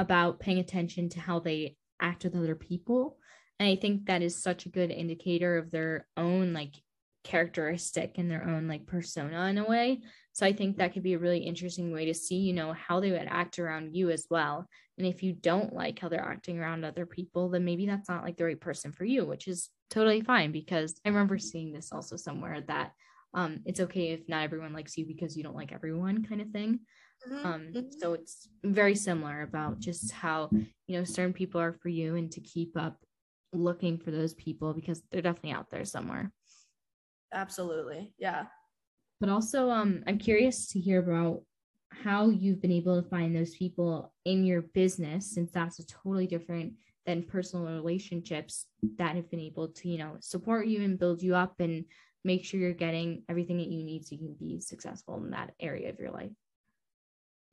about 0.00 0.40
paying 0.40 0.58
attention 0.58 1.10
to 1.10 1.20
how 1.20 1.38
they 1.38 1.76
act 2.00 2.24
with 2.24 2.34
other 2.34 2.54
people. 2.54 3.18
And 3.58 3.68
I 3.68 3.76
think 3.76 4.06
that 4.06 4.22
is 4.22 4.42
such 4.42 4.64
a 4.64 4.70
good 4.70 4.90
indicator 4.90 5.58
of 5.58 5.70
their 5.70 6.06
own 6.16 6.54
like 6.54 6.74
characteristic 7.22 8.16
and 8.16 8.30
their 8.30 8.48
own 8.48 8.66
like 8.66 8.86
persona 8.86 9.44
in 9.48 9.58
a 9.58 9.68
way. 9.68 10.00
So 10.32 10.46
I 10.46 10.54
think 10.54 10.78
that 10.78 10.94
could 10.94 11.02
be 11.02 11.12
a 11.12 11.18
really 11.18 11.40
interesting 11.40 11.92
way 11.92 12.06
to 12.06 12.14
see, 12.14 12.36
you 12.36 12.54
know, 12.54 12.72
how 12.72 13.00
they 13.00 13.10
would 13.10 13.28
act 13.28 13.58
around 13.58 13.94
you 13.94 14.08
as 14.10 14.26
well. 14.30 14.66
And 14.96 15.06
if 15.06 15.22
you 15.22 15.34
don't 15.34 15.74
like 15.74 15.98
how 15.98 16.08
they're 16.08 16.20
acting 16.24 16.58
around 16.58 16.82
other 16.82 17.04
people, 17.04 17.50
then 17.50 17.66
maybe 17.66 17.84
that's 17.84 18.08
not 18.08 18.24
like 18.24 18.38
the 18.38 18.44
right 18.44 18.60
person 18.60 18.92
for 18.92 19.04
you, 19.04 19.26
which 19.26 19.48
is 19.48 19.68
totally 19.90 20.22
fine 20.22 20.50
because 20.50 20.98
I 21.04 21.10
remember 21.10 21.36
seeing 21.36 21.72
this 21.72 21.92
also 21.92 22.16
somewhere 22.16 22.62
that 22.68 22.92
um 23.34 23.60
it's 23.64 23.80
okay 23.80 24.08
if 24.08 24.28
not 24.28 24.44
everyone 24.44 24.72
likes 24.72 24.96
you 24.96 25.06
because 25.06 25.36
you 25.36 25.44
don't 25.44 25.54
like 25.54 25.72
everyone 25.72 26.24
kind 26.24 26.40
of 26.40 26.48
thing. 26.48 26.80
Mm-hmm. 27.28 27.46
Um, 27.46 27.60
mm-hmm. 27.72 27.88
so 27.98 28.14
it's 28.14 28.48
very 28.64 28.94
similar 28.94 29.42
about 29.42 29.78
just 29.78 30.12
how, 30.12 30.48
you 30.86 30.98
know, 30.98 31.04
certain 31.04 31.32
people 31.32 31.60
are 31.60 31.72
for 31.72 31.88
you 31.88 32.16
and 32.16 32.30
to 32.32 32.40
keep 32.40 32.76
up 32.76 32.96
looking 33.52 33.98
for 33.98 34.10
those 34.10 34.34
people 34.34 34.72
because 34.72 35.02
they're 35.10 35.22
definitely 35.22 35.52
out 35.52 35.70
there 35.70 35.84
somewhere. 35.84 36.32
Absolutely. 37.32 38.12
Yeah. 38.18 38.46
But 39.20 39.28
also, 39.28 39.70
um, 39.70 40.02
I'm 40.06 40.18
curious 40.18 40.68
to 40.68 40.80
hear 40.80 41.00
about 41.00 41.42
how 41.92 42.30
you've 42.30 42.62
been 42.62 42.72
able 42.72 43.00
to 43.00 43.08
find 43.08 43.34
those 43.34 43.54
people 43.54 44.12
in 44.24 44.44
your 44.44 44.62
business, 44.62 45.34
since 45.34 45.50
that's 45.50 45.78
a 45.78 45.86
totally 45.86 46.26
different 46.26 46.74
than 47.06 47.22
personal 47.24 47.66
relationships 47.66 48.66
that 48.96 49.16
have 49.16 49.30
been 49.30 49.40
able 49.40 49.68
to, 49.68 49.88
you 49.88 49.98
know, 49.98 50.16
support 50.20 50.66
you 50.66 50.82
and 50.82 50.98
build 50.98 51.22
you 51.22 51.34
up 51.34 51.60
and 51.60 51.84
make 52.24 52.44
sure 52.44 52.60
you're 52.60 52.72
getting 52.72 53.22
everything 53.28 53.58
that 53.58 53.68
you 53.68 53.82
need 53.82 54.06
so 54.06 54.14
you 54.14 54.18
can 54.18 54.36
be 54.38 54.60
successful 54.60 55.16
in 55.16 55.30
that 55.30 55.52
area 55.60 55.90
of 55.90 55.98
your 55.98 56.10
life. 56.10 56.30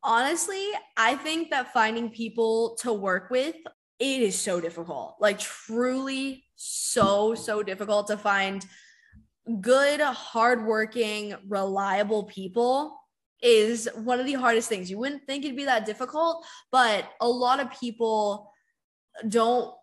Honestly, 0.03 0.63
I 0.95 1.15
think 1.15 1.49
that 1.49 1.73
finding 1.73 2.09
people 2.09 2.77
to 2.81 2.93
work 2.93 3.29
with 3.29 3.55
it 3.99 4.21
is 4.21 4.39
so 4.39 4.61
difficult. 4.61 5.15
Like 5.19 5.39
truly 5.39 6.45
so 6.55 7.35
so 7.35 7.63
difficult 7.63 8.07
to 8.07 8.17
find 8.17 8.65
good, 9.61 10.01
hardworking, 10.01 11.35
reliable 11.47 12.23
people 12.23 12.97
is 13.41 13.87
one 13.95 14.19
of 14.19 14.25
the 14.25 14.33
hardest 14.33 14.69
things. 14.69 14.89
You 14.89 14.97
wouldn't 14.97 15.25
think 15.25 15.45
it'd 15.45 15.57
be 15.57 15.65
that 15.65 15.85
difficult, 15.85 16.45
but 16.71 17.09
a 17.21 17.27
lot 17.27 17.59
of 17.59 17.71
people 17.79 18.51
don't 19.27 19.73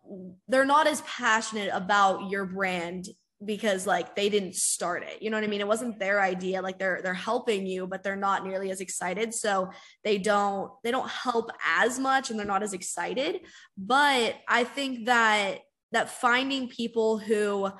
they're 0.46 0.64
not 0.64 0.86
as 0.86 1.00
passionate 1.02 1.70
about 1.72 2.30
your 2.30 2.46
brand 2.46 3.08
because 3.44 3.86
like 3.86 4.14
they 4.14 4.28
didn't 4.28 4.54
start 4.54 5.02
it 5.02 5.22
you 5.22 5.30
know 5.30 5.36
what 5.36 5.44
i 5.44 5.46
mean? 5.46 5.60
It 5.60 5.68
wasn't 5.68 5.98
their 5.98 6.20
idea 6.20 6.62
like 6.62 6.78
they're 6.78 7.00
they're 7.02 7.14
helping 7.14 7.66
you 7.66 7.86
but 7.86 8.02
they're 8.02 8.16
not 8.16 8.46
nearly 8.46 8.70
as 8.70 8.80
excited 8.80 9.34
so 9.34 9.70
they 10.02 10.18
don't 10.18 10.70
they 10.82 10.90
don't 10.90 11.08
help 11.08 11.50
as 11.64 11.98
much 11.98 12.30
and 12.30 12.38
they're 12.38 12.46
not 12.46 12.62
as 12.62 12.72
excited 12.72 13.40
but 13.76 14.36
i 14.48 14.64
think 14.64 15.06
that 15.06 15.58
that 15.92 16.10
finding 16.10 16.68
people 16.68 17.18
who 17.18 17.70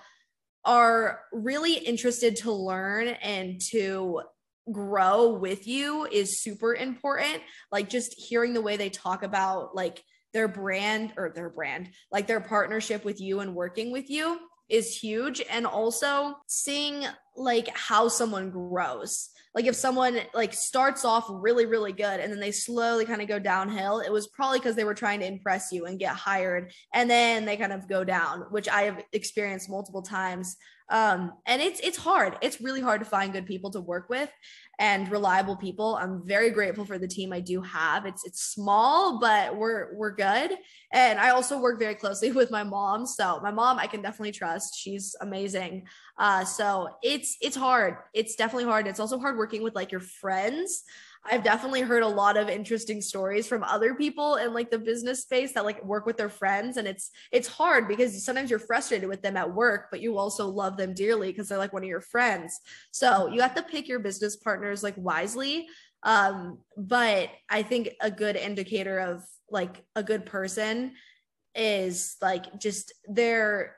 are 0.64 1.20
really 1.32 1.74
interested 1.74 2.36
to 2.36 2.52
learn 2.52 3.08
and 3.08 3.60
to 3.60 4.22
grow 4.72 5.34
with 5.34 5.66
you 5.66 6.06
is 6.06 6.40
super 6.40 6.74
important 6.74 7.42
like 7.70 7.90
just 7.90 8.14
hearing 8.14 8.54
the 8.54 8.62
way 8.62 8.76
they 8.76 8.88
talk 8.88 9.22
about 9.22 9.74
like 9.74 10.02
their 10.32 10.48
brand 10.48 11.12
or 11.18 11.32
their 11.34 11.50
brand 11.50 11.90
like 12.10 12.26
their 12.26 12.40
partnership 12.40 13.04
with 13.04 13.20
you 13.20 13.40
and 13.40 13.54
working 13.54 13.92
with 13.92 14.08
you 14.08 14.38
is 14.68 14.96
huge. 14.96 15.42
And 15.50 15.66
also 15.66 16.36
seeing 16.46 17.04
like 17.36 17.68
how 17.76 18.08
someone 18.08 18.50
grows. 18.50 19.30
Like 19.54 19.66
if 19.66 19.76
someone 19.76 20.18
like 20.34 20.52
starts 20.52 21.04
off 21.04 21.26
really 21.28 21.66
really 21.66 21.92
good 21.92 22.18
and 22.18 22.32
then 22.32 22.40
they 22.40 22.50
slowly 22.50 23.04
kind 23.04 23.22
of 23.22 23.28
go 23.28 23.38
downhill 23.38 24.00
it 24.00 24.10
was 24.10 24.26
probably 24.26 24.58
because 24.58 24.74
they 24.74 24.82
were 24.82 24.94
trying 24.94 25.20
to 25.20 25.26
impress 25.26 25.70
you 25.70 25.86
and 25.86 25.98
get 25.98 26.14
hired. 26.14 26.72
And 26.92 27.08
then 27.08 27.44
they 27.44 27.56
kind 27.56 27.72
of 27.72 27.88
go 27.88 28.02
down 28.02 28.46
which 28.50 28.68
i 28.68 28.82
have 28.82 29.02
experienced 29.12 29.70
multiple 29.70 30.02
times 30.02 30.56
um 30.90 31.32
and 31.46 31.62
it's 31.62 31.80
it's 31.80 31.96
hard. 31.96 32.36
It's 32.42 32.60
really 32.60 32.80
hard 32.80 33.00
to 33.00 33.06
find 33.06 33.32
good 33.32 33.46
people 33.46 33.70
to 33.70 33.80
work 33.80 34.08
with 34.08 34.30
and 34.78 35.10
reliable 35.10 35.56
people. 35.56 35.96
I'm 35.96 36.26
very 36.26 36.50
grateful 36.50 36.84
for 36.84 36.98
the 36.98 37.08
team 37.08 37.32
i 37.32 37.40
do 37.40 37.62
have. 37.62 38.06
It's 38.06 38.24
it's 38.24 38.42
small 38.42 39.18
but 39.18 39.56
we're 39.56 39.94
we're 39.96 40.14
good. 40.14 40.52
And 40.92 41.18
i 41.18 41.30
also 41.30 41.58
work 41.60 41.78
very 41.78 41.94
closely 41.94 42.32
with 42.40 42.50
my 42.50 42.62
mom. 42.62 43.06
So 43.06 43.40
my 43.42 43.50
mom 43.50 43.78
i 43.78 43.86
can 43.86 44.02
definitely 44.02 44.32
trust. 44.32 44.76
She's 44.78 45.16
amazing. 45.20 45.86
Uh 46.18 46.44
so 46.44 46.88
it's 47.02 47.36
it's 47.40 47.56
hard. 47.56 47.96
It's 48.12 48.36
definitely 48.36 48.64
hard. 48.64 48.86
It's 48.86 49.00
also 49.00 49.18
hard 49.18 49.36
working 49.38 49.62
with 49.62 49.74
like 49.74 49.90
your 49.90 50.00
friends 50.00 50.84
I've 51.26 51.42
definitely 51.42 51.80
heard 51.80 52.02
a 52.02 52.08
lot 52.08 52.36
of 52.36 52.48
interesting 52.48 53.00
stories 53.00 53.46
from 53.46 53.62
other 53.64 53.94
people 53.94 54.36
in 54.36 54.52
like 54.52 54.70
the 54.70 54.78
business 54.78 55.22
space 55.22 55.52
that 55.52 55.64
like 55.64 55.82
work 55.84 56.04
with 56.04 56.18
their 56.18 56.28
friends 56.28 56.76
and 56.76 56.86
it's 56.86 57.10
it's 57.32 57.48
hard 57.48 57.88
because 57.88 58.24
sometimes 58.24 58.50
you're 58.50 58.58
frustrated 58.58 59.08
with 59.08 59.22
them 59.22 59.36
at 59.36 59.52
work 59.52 59.86
but 59.90 60.00
you 60.00 60.18
also 60.18 60.46
love 60.46 60.76
them 60.76 60.92
dearly 60.92 61.30
because 61.30 61.48
they're 61.48 61.58
like 61.58 61.72
one 61.72 61.82
of 61.82 61.88
your 61.88 62.00
friends. 62.00 62.60
So, 62.90 63.28
you 63.28 63.40
have 63.40 63.54
to 63.54 63.62
pick 63.62 63.88
your 63.88 64.00
business 64.00 64.36
partners 64.36 64.82
like 64.82 64.94
wisely. 64.96 65.66
Um 66.02 66.58
but 66.76 67.30
I 67.48 67.62
think 67.62 67.90
a 68.00 68.10
good 68.10 68.36
indicator 68.36 68.98
of 68.98 69.24
like 69.50 69.84
a 69.96 70.02
good 70.02 70.26
person 70.26 70.92
is 71.54 72.16
like 72.20 72.58
just 72.58 72.92
their 73.06 73.76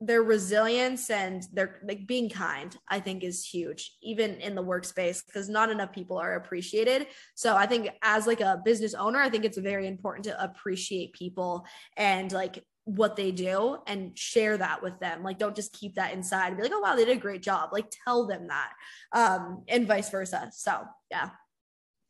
their 0.00 0.22
resilience 0.22 1.10
and 1.10 1.46
their 1.52 1.80
like 1.84 2.06
being 2.06 2.28
kind 2.30 2.76
i 2.88 2.98
think 2.98 3.22
is 3.22 3.44
huge 3.44 3.96
even 4.02 4.34
in 4.36 4.54
the 4.54 4.64
workspace 4.64 5.24
because 5.26 5.48
not 5.48 5.70
enough 5.70 5.92
people 5.92 6.16
are 6.16 6.36
appreciated 6.36 7.06
so 7.34 7.54
i 7.54 7.66
think 7.66 7.90
as 8.02 8.26
like 8.26 8.40
a 8.40 8.60
business 8.64 8.94
owner 8.94 9.18
i 9.18 9.28
think 9.28 9.44
it's 9.44 9.58
very 9.58 9.86
important 9.86 10.24
to 10.24 10.42
appreciate 10.42 11.12
people 11.12 11.66
and 11.98 12.32
like 12.32 12.64
what 12.84 13.16
they 13.16 13.30
do 13.30 13.78
and 13.86 14.16
share 14.18 14.56
that 14.56 14.82
with 14.82 14.98
them. 15.00 15.22
Like, 15.22 15.38
don't 15.38 15.54
just 15.54 15.72
keep 15.72 15.94
that 15.94 16.12
inside 16.12 16.48
and 16.48 16.56
be 16.56 16.62
like, 16.62 16.72
oh, 16.74 16.80
wow, 16.80 16.96
they 16.96 17.04
did 17.04 17.16
a 17.16 17.20
great 17.20 17.42
job. 17.42 17.70
Like, 17.72 17.92
tell 18.04 18.26
them 18.26 18.48
that, 18.48 18.72
um, 19.12 19.64
and 19.68 19.86
vice 19.86 20.10
versa. 20.10 20.50
So, 20.52 20.84
yeah. 21.10 21.30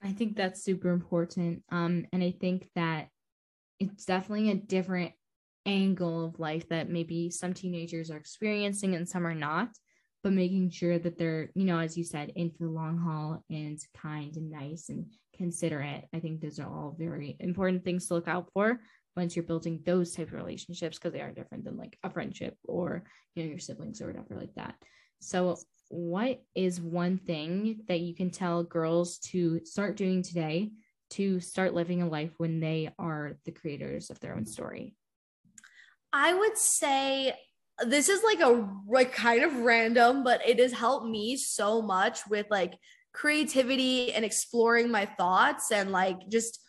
I 0.02 0.12
think 0.12 0.36
that's 0.36 0.62
super 0.62 0.90
important. 0.90 1.62
Um, 1.70 2.06
and 2.12 2.22
I 2.22 2.30
think 2.30 2.70
that 2.74 3.08
it's 3.78 4.04
definitely 4.04 4.50
a 4.50 4.54
different 4.54 5.12
angle 5.66 6.24
of 6.24 6.40
life 6.40 6.68
that 6.68 6.88
maybe 6.88 7.30
some 7.30 7.54
teenagers 7.54 8.10
are 8.10 8.16
experiencing 8.16 8.94
and 8.94 9.08
some 9.08 9.26
are 9.26 9.34
not 9.34 9.68
but 10.22 10.32
making 10.32 10.70
sure 10.70 10.98
that 10.98 11.18
they're, 11.18 11.50
you 11.54 11.64
know, 11.64 11.78
as 11.78 11.96
you 11.96 12.04
said, 12.04 12.32
in 12.36 12.50
for 12.50 12.64
the 12.64 12.70
long 12.70 12.98
haul 12.98 13.42
and 13.48 13.78
kind 13.96 14.36
and 14.36 14.50
nice 14.50 14.88
and 14.88 15.06
considerate. 15.36 16.04
I 16.12 16.20
think 16.20 16.40
those 16.40 16.58
are 16.58 16.68
all 16.68 16.94
very 16.98 17.36
important 17.40 17.84
things 17.84 18.06
to 18.08 18.14
look 18.14 18.28
out 18.28 18.50
for 18.52 18.80
once 19.16 19.34
you're 19.34 19.44
building 19.44 19.80
those 19.84 20.14
type 20.14 20.28
of 20.28 20.34
relationships 20.34 20.98
because 20.98 21.12
they 21.12 21.22
are 21.22 21.32
different 21.32 21.64
than 21.64 21.76
like 21.76 21.98
a 22.02 22.10
friendship 22.10 22.56
or 22.64 23.04
you 23.34 23.42
know 23.42 23.48
your 23.48 23.58
siblings 23.58 24.00
or 24.00 24.06
whatever 24.06 24.36
like 24.36 24.54
that. 24.56 24.74
So 25.20 25.56
what 25.88 26.42
is 26.54 26.80
one 26.80 27.18
thing 27.18 27.80
that 27.88 28.00
you 28.00 28.14
can 28.14 28.30
tell 28.30 28.62
girls 28.62 29.18
to 29.18 29.64
start 29.64 29.96
doing 29.96 30.22
today 30.22 30.70
to 31.10 31.40
start 31.40 31.74
living 31.74 32.02
a 32.02 32.08
life 32.08 32.30
when 32.36 32.60
they 32.60 32.90
are 32.98 33.32
the 33.44 33.52
creators 33.52 34.10
of 34.10 34.20
their 34.20 34.36
own 34.36 34.46
story? 34.46 34.94
I 36.12 36.34
would 36.34 36.58
say 36.58 37.34
this 37.86 38.08
is 38.08 38.22
like 38.22 38.40
a 38.40 38.68
like 38.88 39.12
kind 39.12 39.42
of 39.42 39.54
random, 39.56 40.24
but 40.24 40.46
it 40.46 40.58
has 40.58 40.72
helped 40.72 41.06
me 41.06 41.36
so 41.36 41.80
much 41.80 42.20
with 42.28 42.46
like 42.50 42.74
creativity 43.12 44.12
and 44.12 44.24
exploring 44.24 44.90
my 44.90 45.06
thoughts 45.06 45.72
and 45.72 45.90
like 45.90 46.28
just 46.28 46.60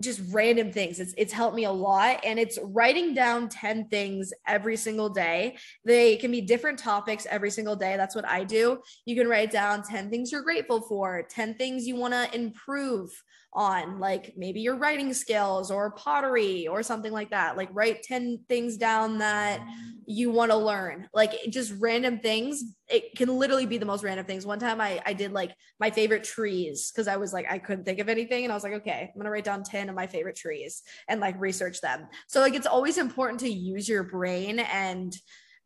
just 0.00 0.20
random 0.30 0.72
things. 0.72 1.00
It's 1.00 1.14
it's 1.16 1.32
helped 1.32 1.56
me 1.56 1.64
a 1.64 1.72
lot 1.72 2.20
and 2.24 2.38
it's 2.38 2.58
writing 2.62 3.12
down 3.12 3.48
10 3.48 3.88
things 3.88 4.32
every 4.46 4.76
single 4.76 5.08
day. 5.08 5.56
They 5.84 6.16
can 6.16 6.30
be 6.30 6.40
different 6.40 6.78
topics 6.78 7.26
every 7.28 7.50
single 7.50 7.76
day. 7.76 7.96
That's 7.96 8.14
what 8.14 8.26
I 8.26 8.44
do. 8.44 8.80
You 9.04 9.16
can 9.16 9.28
write 9.28 9.50
down 9.50 9.82
10 9.82 10.10
things 10.10 10.30
you're 10.30 10.42
grateful 10.42 10.80
for, 10.80 11.24
10 11.28 11.54
things 11.54 11.86
you 11.86 11.96
want 11.96 12.14
to 12.14 12.34
improve 12.34 13.10
on 13.52 13.98
like 13.98 14.34
maybe 14.36 14.60
your 14.60 14.76
writing 14.76 15.12
skills 15.12 15.70
or 15.70 15.90
pottery 15.92 16.68
or 16.68 16.82
something 16.82 17.12
like 17.12 17.30
that. 17.30 17.56
Like 17.56 17.68
write 17.72 18.02
10 18.02 18.40
things 18.48 18.76
down 18.76 19.18
that 19.18 19.60
you 20.06 20.30
want 20.30 20.50
to 20.50 20.56
learn. 20.56 21.08
Like 21.14 21.32
just 21.50 21.72
random 21.78 22.18
things 22.18 22.62
it 22.90 23.14
can 23.16 23.28
literally 23.28 23.66
be 23.66 23.76
the 23.78 23.86
most 23.86 24.02
random 24.02 24.24
things. 24.26 24.46
One 24.46 24.58
time 24.58 24.80
i 24.80 25.00
i 25.06 25.12
did 25.12 25.32
like 25.32 25.54
my 25.80 25.90
favorite 25.90 26.24
trees 26.24 26.90
because 26.90 27.08
i 27.08 27.16
was 27.16 27.32
like 27.32 27.46
i 27.50 27.58
couldn't 27.58 27.84
think 27.84 27.98
of 27.98 28.08
anything 28.08 28.44
and 28.44 28.52
i 28.52 28.54
was 28.54 28.62
like 28.64 28.72
okay 28.72 29.10
i'm 29.12 29.18
gonna 29.18 29.30
write 29.30 29.44
down 29.44 29.62
10 29.62 29.88
of 29.88 29.94
my 29.94 30.06
favorite 30.06 30.36
trees 30.36 30.82
and 31.08 31.20
like 31.20 31.38
research 31.38 31.80
them. 31.80 32.06
So 32.26 32.40
like 32.40 32.54
it's 32.54 32.66
always 32.66 32.98
important 32.98 33.40
to 33.40 33.48
use 33.48 33.88
your 33.88 34.04
brain 34.04 34.58
and 34.58 35.14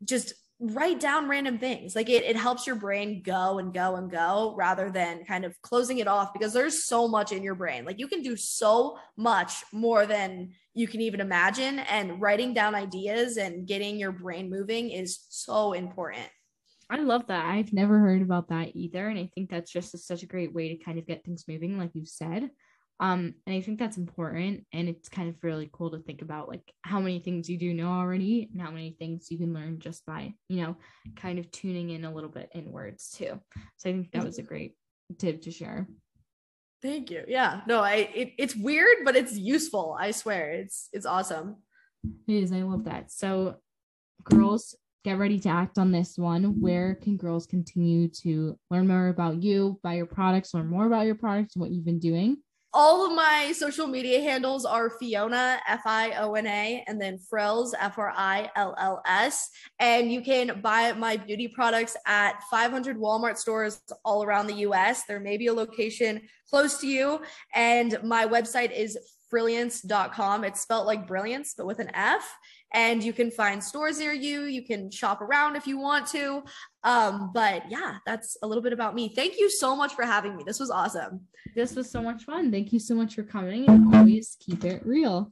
just 0.03 0.33
write 0.71 0.99
down 0.99 1.27
random 1.27 1.57
things. 1.57 1.95
Like 1.95 2.09
it, 2.09 2.23
it 2.23 2.37
helps 2.37 2.65
your 2.65 2.77
brain 2.77 3.21
go 3.21 3.59
and 3.59 3.73
go 3.73 3.95
and 3.95 4.09
go 4.09 4.53
rather 4.57 4.89
than 4.89 5.25
kind 5.25 5.43
of 5.43 5.59
closing 5.61 5.97
it 5.97 6.07
off 6.07 6.31
because 6.31 6.53
there's 6.53 6.85
so 6.85 7.07
much 7.07 7.31
in 7.31 7.43
your 7.43 7.55
brain. 7.55 7.83
Like 7.83 7.99
you 7.99 8.07
can 8.07 8.21
do 8.21 8.37
so 8.37 8.97
much 9.17 9.63
more 9.73 10.05
than 10.05 10.51
you 10.73 10.87
can 10.87 11.01
even 11.01 11.19
imagine. 11.19 11.79
And 11.79 12.21
writing 12.21 12.53
down 12.53 12.75
ideas 12.75 13.37
and 13.37 13.67
getting 13.67 13.97
your 13.97 14.13
brain 14.13 14.49
moving 14.49 14.89
is 14.89 15.25
so 15.29 15.73
important. 15.73 16.29
I 16.89 16.97
love 16.97 17.27
that. 17.27 17.45
I've 17.45 17.73
never 17.73 17.99
heard 17.99 18.21
about 18.21 18.49
that 18.49 18.75
either. 18.75 19.07
And 19.07 19.19
I 19.19 19.29
think 19.35 19.49
that's 19.49 19.71
just 19.71 19.93
a, 19.93 19.97
such 19.97 20.23
a 20.23 20.27
great 20.27 20.53
way 20.53 20.69
to 20.69 20.83
kind 20.83 20.97
of 20.97 21.07
get 21.07 21.25
things 21.25 21.45
moving, 21.47 21.77
like 21.77 21.91
you 21.93 22.05
said. 22.05 22.49
Um, 23.03 23.33
and 23.45 23.53
I 23.53 23.59
think 23.59 23.79
that's 23.79 23.97
important. 23.97 24.65
And 24.71 24.87
it's 24.87 25.09
kind 25.09 25.27
of 25.27 25.35
really 25.43 25.69
cool 25.73 25.91
to 25.91 25.99
think 25.99 26.21
about 26.21 26.47
like 26.47 26.71
how 26.83 27.01
many 27.01 27.19
things 27.19 27.49
you 27.49 27.57
do 27.57 27.73
know 27.73 27.91
already 27.91 28.49
and 28.53 28.61
how 28.61 28.71
many 28.71 28.95
things 28.97 29.27
you 29.29 29.37
can 29.37 29.53
learn 29.53 29.79
just 29.79 30.05
by, 30.05 30.33
you 30.47 30.61
know, 30.61 30.77
kind 31.17 31.37
of 31.37 31.51
tuning 31.51 31.89
in 31.89 32.05
a 32.05 32.13
little 32.13 32.29
bit 32.29 32.49
inwards 32.55 33.09
too. 33.09 33.41
So 33.75 33.89
I 33.89 33.91
think 33.91 34.11
that 34.13 34.23
was 34.23 34.37
a 34.37 34.41
great 34.41 34.77
tip 35.19 35.41
to 35.41 35.51
share. 35.51 35.85
Thank 36.81 37.11
you. 37.11 37.25
Yeah. 37.27 37.59
No, 37.67 37.81
I 37.81 38.09
it, 38.15 38.33
it's 38.37 38.55
weird, 38.55 38.99
but 39.03 39.17
it's 39.17 39.37
useful. 39.37 39.97
I 39.99 40.11
swear. 40.11 40.51
It's 40.51 40.87
it's 40.93 41.05
awesome. 41.05 41.57
It 42.25 42.35
is. 42.35 42.53
I 42.53 42.61
love 42.61 42.85
that. 42.85 43.11
So 43.11 43.57
girls, 44.23 44.77
get 45.03 45.17
ready 45.17 45.39
to 45.39 45.49
act 45.49 45.77
on 45.77 45.91
this 45.91 46.17
one. 46.17 46.61
Where 46.61 46.95
can 46.95 47.17
girls 47.17 47.47
continue 47.47 48.07
to 48.21 48.57
learn 48.71 48.87
more 48.87 49.09
about 49.09 49.43
you, 49.43 49.77
buy 49.83 49.95
your 49.95 50.05
products, 50.05 50.53
learn 50.53 50.67
more 50.67 50.85
about 50.85 51.05
your 51.05 51.15
products 51.15 51.57
and 51.57 51.61
what 51.61 51.71
you've 51.71 51.83
been 51.83 51.99
doing? 51.99 52.37
All 52.73 53.05
of 53.05 53.15
my 53.15 53.51
social 53.55 53.85
media 53.87 54.19
handles 54.21 54.65
are 54.65 54.89
Fiona, 54.89 55.59
F 55.67 55.81
I 55.85 56.11
O 56.13 56.33
N 56.33 56.47
A, 56.47 56.83
and 56.87 56.99
then 56.99 57.19
Frills, 57.19 57.75
F 57.79 57.97
R 57.97 58.11
I 58.15 58.49
L 58.55 58.75
L 58.79 59.01
S. 59.05 59.49
And 59.79 60.11
you 60.11 60.21
can 60.21 60.59
buy 60.61 60.91
my 60.93 61.17
beauty 61.17 61.47
products 61.47 61.95
at 62.07 62.41
500 62.49 62.97
Walmart 62.97 63.37
stores 63.37 63.81
all 64.03 64.23
around 64.23 64.47
the 64.47 64.55
US. 64.67 65.03
There 65.05 65.19
may 65.19 65.37
be 65.37 65.47
a 65.47 65.53
location 65.53 66.21
close 66.49 66.79
to 66.79 66.87
you. 66.87 67.21
And 67.53 67.97
my 68.03 68.25
website 68.25 68.71
is 68.71 68.97
frilliance.com. 69.29 70.43
It's 70.43 70.61
spelled 70.61 70.85
like 70.85 71.07
brilliance, 71.07 71.55
but 71.57 71.65
with 71.65 71.79
an 71.79 71.89
F. 71.95 72.23
And 72.73 73.03
you 73.03 73.13
can 73.13 73.29
find 73.29 73.63
stores 73.63 73.99
near 73.99 74.13
you. 74.13 74.43
You 74.43 74.63
can 74.63 74.89
shop 74.89 75.21
around 75.21 75.55
if 75.55 75.67
you 75.67 75.77
want 75.77 76.07
to. 76.07 76.43
Um, 76.83 77.31
but 77.33 77.69
yeah, 77.69 77.97
that's 78.05 78.35
a 78.41 78.47
little 78.47 78.63
bit 78.63 78.73
about 78.73 78.95
me. 78.95 79.13
Thank 79.15 79.37
you 79.37 79.49
so 79.49 79.75
much 79.75 79.93
for 79.93 80.05
having 80.05 80.35
me. 80.35 80.43
This 80.45 80.59
was 80.59 80.71
awesome. 80.71 81.21
This 81.55 81.75
was 81.75 81.91
so 81.91 82.01
much 82.01 82.23
fun. 82.23 82.51
Thank 82.51 82.73
you 82.73 82.79
so 82.79 82.95
much 82.95 83.15
for 83.15 83.23
coming 83.23 83.69
and 83.69 83.93
always 83.95 84.37
keep 84.39 84.63
it 84.65 84.85
real. 84.85 85.31